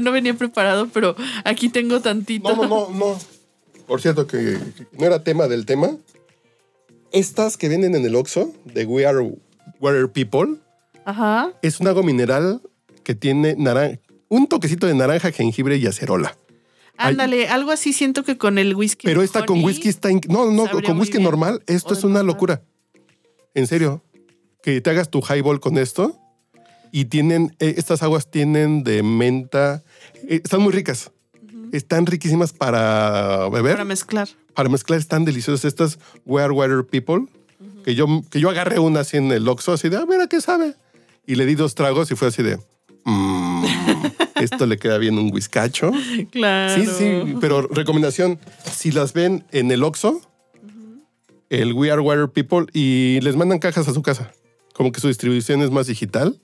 No 0.00 0.12
venía 0.12 0.34
preparado, 0.34 0.88
pero 0.92 1.16
aquí 1.44 1.68
tengo 1.68 2.00
tantito. 2.00 2.54
No, 2.54 2.62
no, 2.62 2.68
no, 2.68 2.98
no. 2.98 3.18
Por 3.86 4.00
cierto, 4.00 4.26
que 4.26 4.58
que 4.76 4.86
no 4.92 5.06
era 5.06 5.24
tema 5.24 5.48
del 5.48 5.64
tema. 5.64 5.96
Estas 7.10 7.56
que 7.56 7.68
venden 7.68 7.94
en 7.94 8.04
el 8.04 8.14
Oxxo 8.14 8.52
de 8.64 8.84
We 8.84 9.06
Are 9.06 9.18
Water 9.80 10.10
People 10.10 10.56
Ajá. 11.04 11.52
es 11.62 11.80
un 11.80 11.88
agua 11.88 12.02
mineral 12.02 12.60
que 13.02 13.14
tiene 13.14 13.56
un 14.28 14.46
toquecito 14.46 14.86
de 14.86 14.94
naranja, 14.94 15.32
jengibre 15.32 15.76
y 15.78 15.86
acerola. 15.86 16.36
Ay. 16.98 17.12
Ándale, 17.12 17.48
algo 17.48 17.70
así 17.70 17.94
siento 17.94 18.24
que 18.24 18.36
con 18.36 18.58
el 18.58 18.74
whisky. 18.74 19.06
Pero 19.06 19.22
esta 19.22 19.46
con 19.46 19.64
whisky 19.64 19.88
está... 19.88 20.10
No, 20.28 20.50
no, 20.50 20.68
con 20.82 21.00
whisky 21.00 21.18
normal. 21.18 21.62
Esto 21.66 21.94
es 21.94 22.04
una 22.04 22.22
locura. 22.22 22.62
En 23.54 23.66
serio. 23.66 24.02
Que 24.62 24.80
te 24.80 24.90
hagas 24.90 25.08
tu 25.08 25.20
highball 25.20 25.60
con 25.60 25.78
esto. 25.78 26.18
Y 26.92 27.06
tienen... 27.06 27.54
eh, 27.58 27.74
estas 27.76 28.02
aguas 28.02 28.30
tienen 28.30 28.82
de 28.84 29.02
menta. 29.02 29.82
eh, 30.28 30.40
están 30.44 30.60
muy 30.62 30.72
ricas. 30.72 31.10
Están 31.72 32.06
riquísimas 32.06 32.52
para 32.52 33.48
beber. 33.50 33.72
Para 33.74 33.84
mezclar. 33.84 34.28
para 34.54 34.68
mezclar 34.68 34.98
están 34.98 35.24
deliciosas 35.24 35.64
estas 35.66 35.98
Where 36.24 36.52
Water 36.52 36.84
People. 36.84 37.26
que, 37.84 37.94
yo, 37.94 38.06
que 38.30 38.40
yo 38.40 38.48
agarré 38.50 38.78
una 38.78 39.00
así 39.00 39.16
en 39.18 39.30
el 39.32 39.46
Oxxo, 39.48 39.72
así 39.72 39.88
de, 39.88 39.96
a 39.98 40.04
ver 40.04 40.20
a 40.20 40.26
qué 40.28 40.40
sabe. 40.40 40.74
Y 41.26 41.34
le 41.34 41.44
di 41.46 41.54
dos 41.54 41.74
tragos 41.74 42.10
y 42.10 42.16
fue 42.16 42.28
así 42.28 42.42
de, 42.42 42.58
"Mm, 43.04 43.64
esto 44.36 44.64
le 44.66 44.78
queda 44.78 44.96
bien 44.98 45.18
un 45.18 45.30
whiskacho. 45.32 45.90
Claro. 46.32 46.74
Sí, 46.74 46.86
sí, 46.86 47.36
pero 47.40 47.62
recomendación, 47.68 48.38
si 48.74 48.90
las 48.92 49.12
ven 49.12 49.44
en 49.52 49.70
el 49.70 49.82
Oxxo, 49.84 50.20
el 51.50 51.72
We 51.72 51.90
Are 51.90 52.00
Water 52.00 52.28
People, 52.28 52.66
y 52.72 53.20
les 53.22 53.36
mandan 53.36 53.58
cajas 53.58 53.88
a 53.88 53.94
su 53.94 54.02
casa, 54.02 54.32
como 54.74 54.92
que 54.92 55.00
su 55.00 55.08
distribución 55.08 55.62
es 55.62 55.70
más 55.70 55.86
digital. 55.86 56.40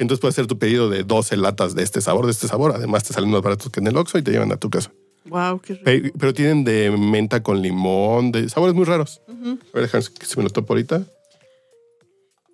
Entonces 0.00 0.20
puedes 0.20 0.34
hacer 0.34 0.46
tu 0.46 0.58
pedido 0.58 0.88
de 0.90 1.04
12 1.04 1.36
latas 1.36 1.74
de 1.76 1.82
este 1.84 2.00
sabor, 2.00 2.24
de 2.26 2.32
este 2.32 2.48
sabor. 2.48 2.72
Además 2.74 3.04
te 3.04 3.12
salen 3.14 3.30
más 3.30 3.42
baratos 3.42 3.70
que 3.70 3.80
en 3.80 3.86
el 3.86 3.96
Oxxo 3.96 4.18
y 4.18 4.22
te 4.22 4.32
llevan 4.32 4.50
a 4.50 4.56
tu 4.56 4.68
casa. 4.70 4.90
Wow, 5.26 5.60
qué 5.60 5.74
rico. 5.74 5.84
Pe- 5.84 6.12
Pero 6.18 6.34
tienen 6.34 6.64
de 6.64 6.90
menta 6.90 7.42
con 7.42 7.60
limón, 7.62 8.32
de 8.32 8.48
sabores 8.48 8.74
muy 8.74 8.84
raros. 8.84 9.20
A 9.28 9.32
ver, 9.74 9.82
déjame 9.84 10.04
que 10.18 10.26
se 10.26 10.36
me 10.38 10.42
lo 10.44 10.50
topo 10.50 10.72
ahorita. 10.72 11.04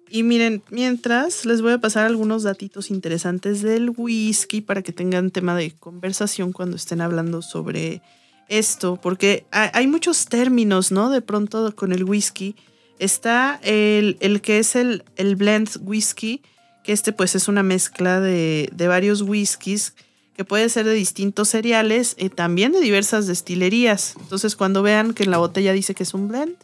Y 0.08 0.22
miren, 0.22 0.62
mientras 0.70 1.44
les 1.46 1.62
voy 1.62 1.72
a 1.72 1.78
pasar 1.78 2.06
algunos 2.06 2.44
datitos 2.44 2.90
interesantes 2.90 3.62
del 3.62 3.90
whisky 3.96 4.60
para 4.60 4.82
que 4.82 4.92
tengan 4.92 5.30
tema 5.32 5.56
de 5.56 5.72
conversación 5.72 6.52
cuando 6.52 6.76
estén 6.76 7.00
hablando 7.00 7.42
sobre 7.42 8.02
esto, 8.48 8.96
porque 9.02 9.46
ha- 9.50 9.70
hay 9.76 9.88
muchos 9.88 10.26
términos, 10.26 10.92
¿no? 10.92 11.10
De 11.10 11.22
pronto 11.22 11.74
con 11.74 11.92
el 11.92 12.04
whisky. 12.04 12.54
Está 13.00 13.60
el, 13.62 14.16
el 14.20 14.40
que 14.40 14.58
es 14.60 14.76
el, 14.76 15.04
el 15.16 15.34
blend 15.36 15.68
whisky, 15.82 16.40
que 16.86 16.92
este 16.92 17.12
pues 17.12 17.34
es 17.34 17.48
una 17.48 17.62
mezcla 17.64 18.20
de, 18.20 18.70
de 18.72 18.86
varios 18.88 19.20
whiskies 19.22 19.92
que 20.36 20.44
puede 20.44 20.68
ser 20.68 20.86
de 20.86 20.92
distintos 20.94 21.48
cereales 21.48 22.14
y 22.18 22.28
también 22.28 22.70
de 22.72 22.80
diversas 22.80 23.26
destilerías. 23.26 24.14
Entonces 24.20 24.54
cuando 24.54 24.82
vean 24.82 25.12
que 25.12 25.24
en 25.24 25.30
la 25.32 25.38
botella 25.38 25.72
dice 25.72 25.94
que 25.94 26.04
es 26.04 26.14
un 26.14 26.28
blend, 26.28 26.54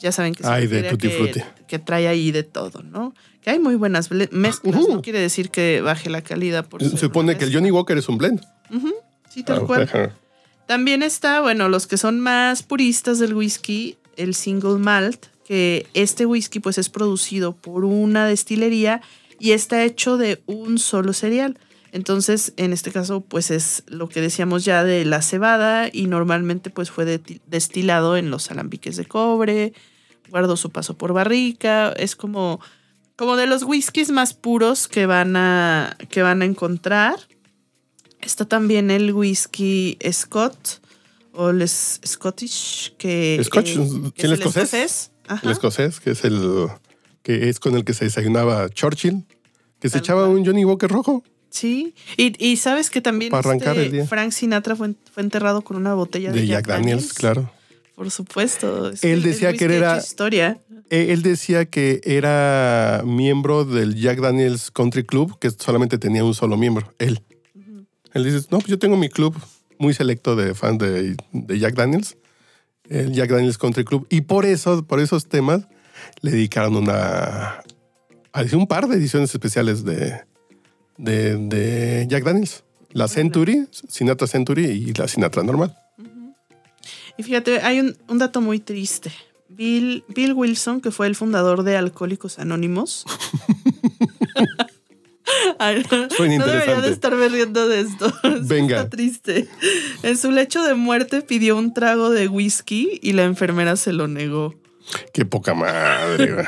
ya 0.00 0.12
saben 0.12 0.34
que 0.34 0.42
se 0.44 0.48
Ay, 0.48 0.66
de 0.66 0.96
que- 0.96 1.10
frutti. 1.10 1.40
que 1.66 1.78
trae 1.78 2.08
ahí 2.08 2.32
de 2.32 2.42
todo, 2.42 2.82
¿no? 2.82 3.14
Que 3.42 3.50
hay 3.50 3.58
muy 3.58 3.74
buenas 3.74 4.10
mezclas, 4.10 4.88
no 4.88 5.02
quiere 5.02 5.18
decir 5.20 5.50
que 5.50 5.82
baje 5.82 6.08
la 6.08 6.22
calidad 6.22 6.66
por 6.66 6.82
Se 6.82 6.96
supone 6.96 7.36
que 7.36 7.44
el. 7.44 7.52
Johnny 7.54 7.70
Walker 7.70 7.98
es 7.98 8.08
un 8.08 8.16
blend. 8.16 8.40
Sí, 9.28 9.42
tal 9.42 9.58
Ah, 9.58 9.66
cual. 9.66 10.12
También 10.66 11.02
está, 11.02 11.42
bueno, 11.42 11.68
los 11.68 11.86
que 11.86 11.98
son 11.98 12.20
más 12.20 12.62
puristas 12.62 13.18
del 13.18 13.34
whisky, 13.34 13.98
el 14.16 14.34
single 14.34 14.78
malt, 14.78 15.26
que 15.46 15.86
este 15.92 16.24
whisky 16.24 16.58
pues 16.60 16.78
es 16.78 16.88
producido 16.88 17.54
por 17.54 17.84
una 17.84 18.26
destilería 18.26 19.02
y 19.44 19.52
está 19.52 19.84
hecho 19.84 20.16
de 20.16 20.42
un 20.46 20.78
solo 20.78 21.12
cereal. 21.12 21.58
Entonces, 21.92 22.54
en 22.56 22.72
este 22.72 22.90
caso, 22.90 23.20
pues 23.20 23.50
es 23.50 23.82
lo 23.86 24.08
que 24.08 24.20
decíamos 24.22 24.64
ya 24.64 24.82
de 24.84 25.04
la 25.04 25.20
cebada 25.20 25.88
y 25.92 26.06
normalmente 26.06 26.70
pues 26.70 26.90
fue 26.90 27.04
de- 27.04 27.40
destilado 27.46 28.16
en 28.16 28.30
los 28.30 28.50
alambiques 28.50 28.96
de 28.96 29.04
cobre, 29.04 29.74
guardó 30.30 30.56
su 30.56 30.70
paso 30.70 30.96
por 30.96 31.12
barrica, 31.12 31.92
es 31.92 32.16
como 32.16 32.58
como 33.16 33.36
de 33.36 33.46
los 33.46 33.62
whiskies 33.62 34.10
más 34.10 34.32
puros 34.34 34.88
que 34.88 35.04
van 35.06 35.36
a, 35.36 35.96
que 36.10 36.22
van 36.22 36.40
a 36.42 36.46
encontrar. 36.46 37.14
Está 38.22 38.44
también 38.46 38.90
el 38.90 39.12
whisky 39.12 39.98
Scott 40.10 40.80
o 41.32 41.50
el 41.50 41.68
Scottish, 41.68 42.94
que, 42.96 43.40
Scotch, 43.44 43.68
eh, 43.68 43.74
¿sí, 43.88 44.12
que 44.16 44.26
el 44.26 44.32
es 44.32 44.38
escocés? 44.40 45.10
Ajá. 45.28 45.40
El 45.44 45.52
escocés, 45.52 46.00
que 46.00 46.10
es 46.12 46.24
el 46.24 46.68
que 47.22 47.48
es 47.48 47.60
con 47.60 47.74
el 47.76 47.84
que 47.84 47.94
se 47.94 48.04
desayunaba 48.04 48.68
Churchill, 48.68 49.24
que 49.84 49.90
se 49.90 49.98
echaba 49.98 50.26
cual. 50.26 50.36
un 50.38 50.44
Johnny 50.46 50.64
Walker 50.64 50.90
rojo. 50.90 51.22
Sí, 51.50 51.94
y, 52.16 52.34
y 52.44 52.56
sabes 52.56 52.90
que 52.90 53.00
también 53.00 53.30
Para 53.30 53.48
arrancar 53.48 53.76
este 53.76 53.86
el 53.86 53.92
día. 53.92 54.06
Frank 54.06 54.32
Sinatra 54.32 54.74
fue, 54.74 54.94
fue 55.12 55.22
enterrado 55.22 55.62
con 55.62 55.76
una 55.76 55.94
botella 55.94 56.32
de, 56.32 56.40
De 56.40 56.46
Jack 56.48 56.66
Daniels, 56.66 57.12
claro. 57.12 57.50
Por 57.94 58.10
supuesto. 58.10 58.88
es 58.90 59.04
Él 59.04 59.22
decía 59.22 59.52
que 59.52 59.64
era- 59.66 59.98
historia. 59.98 60.58
Eh, 60.90 61.12
Él 61.12 61.22
decía 61.22 61.64
que 61.66 62.00
era 62.04 63.02
miembro 63.06 63.64
del 63.64 63.94
Jack 63.94 64.18
Daniels 64.20 64.70
Country 64.72 65.04
Club, 65.04 65.38
que 65.38 65.48
solamente 65.50 65.96
tenía 65.98 66.24
un 66.24 66.34
solo 66.34 66.56
miembro, 66.56 66.92
él. 66.98 67.22
Él 68.12 68.24
dice, 68.24 68.46
no, 68.50 68.58
pues 68.58 68.66
yo 68.66 68.78
tengo 68.78 68.96
mi 68.96 69.08
club 69.08 69.34
muy 69.78 69.94
selecto 69.94 70.34
de 70.36 70.54
fans 70.54 70.78
de, 70.78 71.16
de 71.32 71.58
Jack 71.58 71.74
Daniels, 71.74 72.16
el 72.88 73.12
Jack 73.12 73.30
Daniels 73.30 73.58
Country 73.58 73.84
Club, 73.84 74.06
y 74.10 74.22
por 74.22 74.44
eso, 74.44 74.84
por 74.84 75.00
esos 75.00 75.26
temas, 75.28 75.66
le 76.20 76.30
dedicaron 76.32 76.76
una, 76.76 77.60
a- 78.34 78.56
un 78.56 78.66
par 78.66 78.86
de 78.88 78.96
ediciones 78.96 79.30
especiales 79.32 79.84
de, 79.84 80.20
de, 80.98 81.36
de 81.38 82.06
Jack 82.08 82.24
Daniels. 82.24 82.62
La 82.92 83.08
Century, 83.08 83.66
Sinatra 83.88 84.26
Century 84.28 84.66
y 84.66 84.92
la 84.92 85.08
Sinatra 85.08 85.42
normal. 85.42 85.74
Y 87.16 87.22
fíjate, 87.24 87.60
hay 87.60 87.80
un, 87.80 87.96
un 88.08 88.18
dato 88.18 88.40
muy 88.40 88.60
triste. 88.60 89.10
Bill, 89.48 90.04
Bill 90.08 90.32
Wilson, 90.32 90.80
que 90.80 90.90
fue 90.90 91.06
el 91.08 91.14
fundador 91.16 91.62
de 91.64 91.76
Alcohólicos 91.76 92.38
Anónimos. 92.38 93.04
Ay, 95.58 95.84
no, 95.90 96.08
Suena 96.10 96.38
no 96.38 96.46
debería 96.46 96.80
de 96.80 96.90
estarme 96.90 97.28
riendo 97.28 97.66
de 97.68 97.80
esto. 97.80 98.12
Venga. 98.42 98.78
Está 98.78 98.90
triste. 98.90 99.48
En 100.02 100.16
su 100.18 100.30
lecho 100.30 100.62
de 100.62 100.74
muerte 100.74 101.22
pidió 101.22 101.56
un 101.56 101.72
trago 101.72 102.10
de 102.10 102.28
whisky 102.28 102.98
y 103.02 103.12
la 103.12 103.24
enfermera 103.24 103.76
se 103.76 103.92
lo 103.92 104.06
negó. 104.06 104.54
Qué 105.12 105.24
poca 105.24 105.54
madre. 105.54 106.46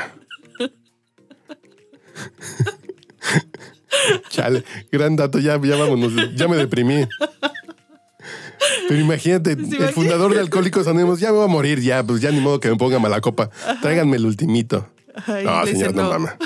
Chale, 4.29 4.63
gran 4.91 5.15
dato, 5.15 5.39
ya, 5.39 5.59
ya 5.61 5.75
vámonos, 5.75 6.13
ya 6.35 6.47
me 6.47 6.57
deprimí. 6.57 7.07
Pero 8.87 8.99
imagínate, 8.99 9.51
el 9.53 9.59
imagina? 9.65 9.87
fundador 9.89 10.33
de 10.33 10.39
Alcohólicos 10.39 10.87
Anónimos, 10.87 11.19
ya 11.19 11.29
me 11.31 11.37
voy 11.37 11.45
a 11.45 11.47
morir, 11.47 11.81
ya, 11.81 12.03
pues 12.03 12.21
ya 12.21 12.31
ni 12.31 12.39
modo 12.39 12.59
que 12.59 12.69
me 12.69 12.75
ponga 12.75 12.99
mala 12.99 13.21
copa. 13.21 13.49
Tráiganme 13.81 14.17
el 14.17 14.25
ultimito. 14.25 14.89
Ay, 15.25 15.45
No, 15.45 15.65
señor, 15.65 15.89
dice, 15.89 15.93
no 15.93 16.09
mames. 16.09 16.31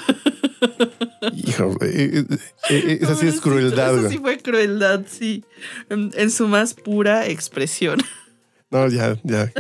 Hijo, 1.34 1.76
eh, 1.82 2.24
eh, 2.30 2.38
eh, 2.70 3.00
esa 3.02 3.16
sí 3.16 3.26
No, 3.26 3.32
es 3.32 3.42
crueldad, 3.42 3.96
güey. 3.98 4.12
sí 4.12 4.18
fue 4.18 4.38
crueldad, 4.40 5.02
sí. 5.10 5.44
En, 5.90 6.12
en 6.16 6.32
su 6.32 6.48
más 6.48 6.74
pura 6.74 7.28
expresión. 7.28 8.00
No, 8.72 8.88
ya, 8.88 9.18
ya. 9.24 9.52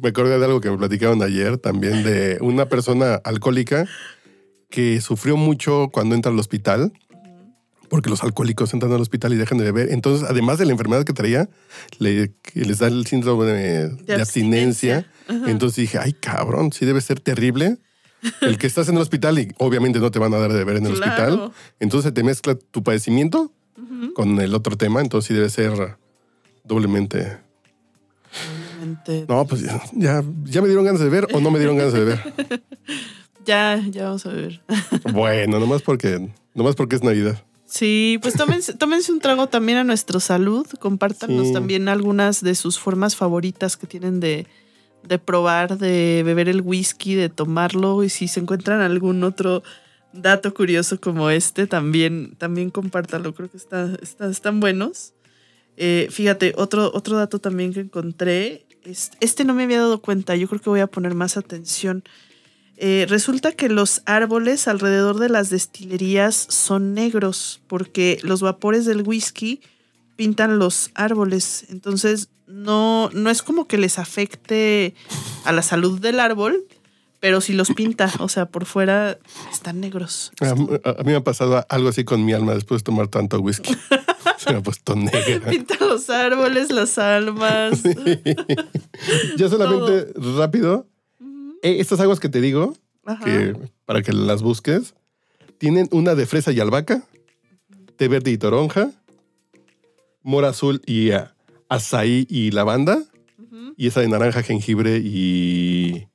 me 0.00 0.08
acordé 0.08 0.38
de 0.38 0.44
algo 0.44 0.60
que 0.60 0.70
me 0.70 0.78
platicaron 0.78 1.22
ayer 1.22 1.58
también 1.58 2.02
de 2.02 2.38
una 2.40 2.66
persona 2.68 3.16
alcohólica 3.22 3.86
que 4.74 5.00
sufrió 5.00 5.36
mucho 5.36 5.88
cuando 5.92 6.16
entra 6.16 6.32
al 6.32 6.38
hospital, 6.40 6.92
porque 7.88 8.10
los 8.10 8.24
alcohólicos 8.24 8.74
entran 8.74 8.90
al 8.90 9.00
hospital 9.00 9.32
y 9.32 9.36
dejan 9.36 9.56
de 9.58 9.62
beber. 9.70 9.92
Entonces, 9.92 10.26
además 10.28 10.58
de 10.58 10.64
la 10.64 10.72
enfermedad 10.72 11.04
que 11.04 11.12
traía, 11.12 11.48
le, 12.00 12.32
que 12.42 12.62
les 12.64 12.80
da 12.80 12.88
el 12.88 13.06
síndrome 13.06 13.44
de, 13.44 13.88
de 13.90 14.14
abstinencia. 14.14 15.06
abstinencia. 15.28 15.48
Entonces 15.52 15.76
dije, 15.76 15.98
ay, 16.00 16.12
cabrón, 16.12 16.72
sí 16.72 16.84
debe 16.86 17.00
ser 17.02 17.20
terrible. 17.20 17.76
El 18.40 18.58
que 18.58 18.66
estás 18.66 18.88
en 18.88 18.96
el 18.96 19.02
hospital 19.02 19.38
y 19.38 19.52
obviamente 19.58 20.00
no 20.00 20.10
te 20.10 20.18
van 20.18 20.34
a 20.34 20.38
dar 20.38 20.50
de 20.50 20.58
beber 20.58 20.78
en 20.78 20.86
el 20.86 20.94
Claro. 20.94 21.34
hospital. 21.34 21.52
Entonces 21.78 22.12
te 22.12 22.24
mezcla 22.24 22.56
tu 22.56 22.82
padecimiento 22.82 23.52
con 24.16 24.40
el 24.40 24.56
otro 24.56 24.76
tema. 24.76 25.02
Entonces 25.02 25.28
sí 25.28 25.34
debe 25.34 25.50
ser 25.50 25.98
doblemente 26.64 27.38
no, 29.28 29.46
pues 29.46 29.62
ya, 29.62 29.80
ya, 29.92 30.24
ya 30.44 30.60
me 30.60 30.66
dieron 30.66 30.84
ganas 30.84 31.00
de 31.00 31.08
ver 31.08 31.28
o 31.32 31.40
no 31.40 31.52
me 31.52 31.58
dieron 31.60 31.76
ganas 31.78 31.92
de 31.92 32.04
ver. 32.04 32.20
Ya, 33.44 33.82
ya 33.90 34.04
vamos 34.04 34.26
a 34.26 34.30
ver. 34.30 34.62
Bueno, 35.12 35.58
nomás 35.60 35.82
porque, 35.82 36.30
nomás 36.54 36.74
porque 36.76 36.96
es 36.96 37.02
Navidad. 37.02 37.42
Sí, 37.66 38.18
pues 38.22 38.34
tómense, 38.34 38.74
tómense 38.78 39.12
un 39.12 39.20
trago 39.20 39.48
también 39.48 39.78
a 39.78 39.84
nuestra 39.84 40.20
salud. 40.20 40.66
Compártanos 40.80 41.48
Sí. 41.48 41.52
también 41.52 41.88
algunas 41.88 42.42
de 42.42 42.54
sus 42.54 42.78
formas 42.78 43.16
favoritas 43.16 43.76
que 43.76 43.86
tienen 43.86 44.20
de, 44.20 44.46
de 45.06 45.18
probar, 45.18 45.78
de 45.78 46.22
beber 46.24 46.48
el 46.48 46.60
whisky, 46.62 47.14
de 47.14 47.28
tomarlo. 47.28 48.04
Y 48.04 48.08
si 48.10 48.28
se 48.28 48.40
encuentran 48.40 48.80
algún 48.80 49.22
otro 49.24 49.62
dato 50.12 50.54
curioso 50.54 51.00
como 51.00 51.28
este, 51.30 51.66
también, 51.66 52.36
también 52.38 52.70
compártalo. 52.70 53.34
Creo 53.34 53.50
que 53.50 53.56
está, 53.56 53.92
está- 54.00 54.30
están 54.30 54.60
buenos. 54.60 55.12
Eh, 55.76 56.06
fíjate, 56.10 56.54
otro, 56.56 56.90
otro 56.94 57.16
dato 57.16 57.40
también 57.40 57.72
que 57.74 57.80
encontré. 57.80 58.64
es- 58.84 59.10
este 59.20 59.44
no 59.44 59.54
me 59.54 59.64
había 59.64 59.78
dado 59.80 60.00
cuenta. 60.00 60.36
Yo 60.36 60.46
creo 60.48 60.60
que 60.60 60.70
voy 60.70 60.80
a 60.80 60.86
poner 60.86 61.14
más 61.14 61.36
atención. 61.36 62.04
Eh, 62.76 63.06
resulta 63.08 63.52
que 63.52 63.68
los 63.68 64.02
árboles 64.04 64.66
alrededor 64.66 65.18
de 65.18 65.28
las 65.28 65.50
destilerías 65.50 66.34
son 66.34 66.94
negros 66.94 67.60
porque 67.68 68.18
los 68.22 68.40
vapores 68.40 68.84
del 68.84 69.02
whisky 69.02 69.60
pintan 70.16 70.58
los 70.58 70.90
árboles. 70.94 71.66
Entonces, 71.68 72.28
no, 72.46 73.10
no 73.12 73.30
es 73.30 73.42
como 73.42 73.66
que 73.66 73.78
les 73.78 73.98
afecte 73.98 74.94
a 75.44 75.52
la 75.52 75.62
salud 75.62 76.00
del 76.00 76.20
árbol, 76.20 76.64
pero 77.20 77.40
si 77.40 77.52
los 77.52 77.70
pinta, 77.72 78.12
o 78.18 78.28
sea, 78.28 78.46
por 78.46 78.66
fuera 78.66 79.18
están 79.50 79.80
negros. 79.80 80.32
A, 80.40 80.54
mí 80.54 80.66
me 81.04 81.16
ha 81.16 81.24
pasado 81.24 81.64
algo 81.68 81.88
así 81.88 82.04
con 82.04 82.24
mi 82.24 82.32
alma 82.32 82.54
después 82.54 82.82
de 82.82 82.84
tomar 82.84 83.08
tanto 83.08 83.38
whisky. 83.40 83.74
Se 84.36 84.52
me 84.52 84.58
ha 84.58 84.62
puesto 84.62 84.94
negra. 84.94 85.48
Pinta 85.48 85.76
los 85.80 86.10
árboles, 86.10 86.70
las 86.70 86.98
almas. 86.98 87.82
Ya 89.36 89.48
solamente 89.48 90.12
rápido, 90.36 90.86
estas 91.70 92.00
aguas 92.00 92.20
que 92.20 92.28
te 92.28 92.40
digo, 92.40 92.74
Ajá. 93.04 93.24
que 93.24 93.54
para 93.86 94.02
que 94.02 94.12
las 94.12 94.42
busques, 94.42 94.94
tienen 95.58 95.88
una 95.92 96.14
de 96.14 96.26
fresa 96.26 96.52
y 96.52 96.60
albahaca, 96.60 97.02
té 97.96 98.08
verde 98.08 98.30
y 98.30 98.38
toronja, 98.38 98.90
mora 100.22 100.48
azul 100.48 100.80
y 100.86 101.10
azaí 101.68 102.26
y 102.28 102.50
lavanda, 102.50 103.02
y 103.76 103.88
esa 103.88 104.00
de 104.00 104.08
naranja, 104.08 104.42
jengibre 104.42 104.98
y, 105.02 106.06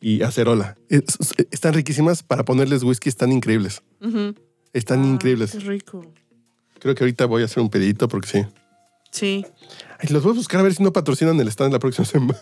y 0.00 0.22
acerola. 0.22 0.76
Es- 0.88 1.02
es- 1.20 1.34
están 1.50 1.74
riquísimas 1.74 2.22
para 2.22 2.44
ponerles 2.44 2.82
whisky, 2.84 3.08
están 3.08 3.32
increíbles. 3.32 3.82
Están 4.72 5.02
Ah, 5.02 5.06
increíbles. 5.06 5.52
Qué 5.52 5.58
rico. 5.60 6.06
Creo 6.78 6.94
que 6.94 7.04
ahorita 7.04 7.26
voy 7.26 7.42
a 7.42 7.44
hacer 7.46 7.62
un 7.62 7.70
pedito 7.70 8.08
porque 8.08 8.28
sí. 8.28 8.46
Sí. 9.10 9.44
Ay, 10.02 10.08
los 10.10 10.22
voy 10.24 10.32
a 10.32 10.34
buscar 10.34 10.60
a 10.60 10.62
ver 10.64 10.74
si 10.74 10.82
no 10.82 10.92
patrocinan 10.92 11.38
el 11.40 11.48
stand 11.48 11.72
la 11.72 11.78
próxima 11.78 12.04
semana. 12.06 12.38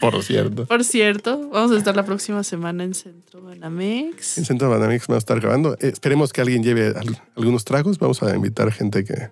Por 0.00 0.22
cierto. 0.22 0.66
Por 0.66 0.82
cierto, 0.84 1.48
vamos 1.50 1.70
a 1.72 1.78
estar 1.78 1.94
la 1.96 2.04
próxima 2.04 2.42
semana 2.44 2.82
en 2.84 2.94
Centro 2.94 3.40
Banamex. 3.42 4.38
En 4.38 4.44
Centro 4.44 4.68
Banamix 4.68 5.06
va 5.10 5.14
a 5.14 5.18
estar 5.18 5.38
grabando. 5.40 5.74
Eh, 5.74 5.88
esperemos 5.92 6.32
que 6.32 6.40
alguien 6.40 6.62
lleve 6.62 6.88
al- 6.88 7.20
algunos 7.36 7.64
tragos. 7.64 7.98
Vamos 7.98 8.22
a 8.22 8.34
invitar 8.34 8.70
gente 8.72 9.04
que 9.04 9.30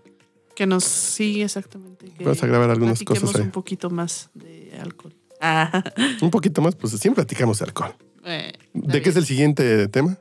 Que 0.55 0.67
nos 0.67 0.85
sigue 0.85 1.43
exactamente. 1.45 2.07
Que 2.17 2.25
Vamos 2.25 2.43
a 2.43 2.47
grabar 2.47 2.71
algunas 2.71 2.99
platiquemos 3.01 3.21
cosas 3.31 3.37
ahí. 3.41 3.43
un 3.47 3.51
poquito 3.53 3.91
más 3.91 4.31
de 4.35 4.73
alcohol. 4.81 5.15
Ah, 5.41 5.83
un 6.23 6.31
poquito 6.31 6.62
más, 6.62 6.75
pues 6.77 6.93
siempre 6.95 7.25
platicamos 7.25 7.59
de 7.59 7.65
alcohol. 7.67 7.95
eh, 8.25 8.53
¿De 8.73 9.03
qué 9.03 9.11
es 9.11 9.17
el 9.17 9.27
siguiente 9.27 9.87
tema? 9.89 10.17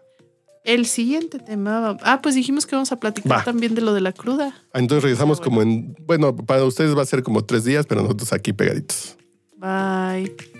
El 0.65 0.85
siguiente 0.87 1.39
tema. 1.39 1.95
Ah, 2.01 2.21
pues 2.21 2.35
dijimos 2.35 2.65
que 2.65 2.75
vamos 2.75 2.91
a 2.91 2.99
platicar 2.99 3.31
Va. 3.39 3.43
también 3.43 3.75
de 3.75 3.81
lo 3.81 3.93
de 3.93 4.01
la 4.01 4.11
cruda. 4.11 4.53
Entonces 4.73 5.03
regresamos 5.03 5.39
Ah, 5.39 5.43
como 5.43 5.61
en, 5.61 5.95
bueno, 6.05 6.35
para 6.35 6.63
ustedes 6.63 6.97
va 6.97 7.03
a 7.03 7.05
ser 7.05 7.21
como 7.23 7.43
tres 7.45 7.63
días, 7.63 7.85
pero 7.85 8.01
nosotros 8.01 8.33
aquí 8.33 8.51
pegaditos. 8.51 9.15
Bye. 9.57 10.54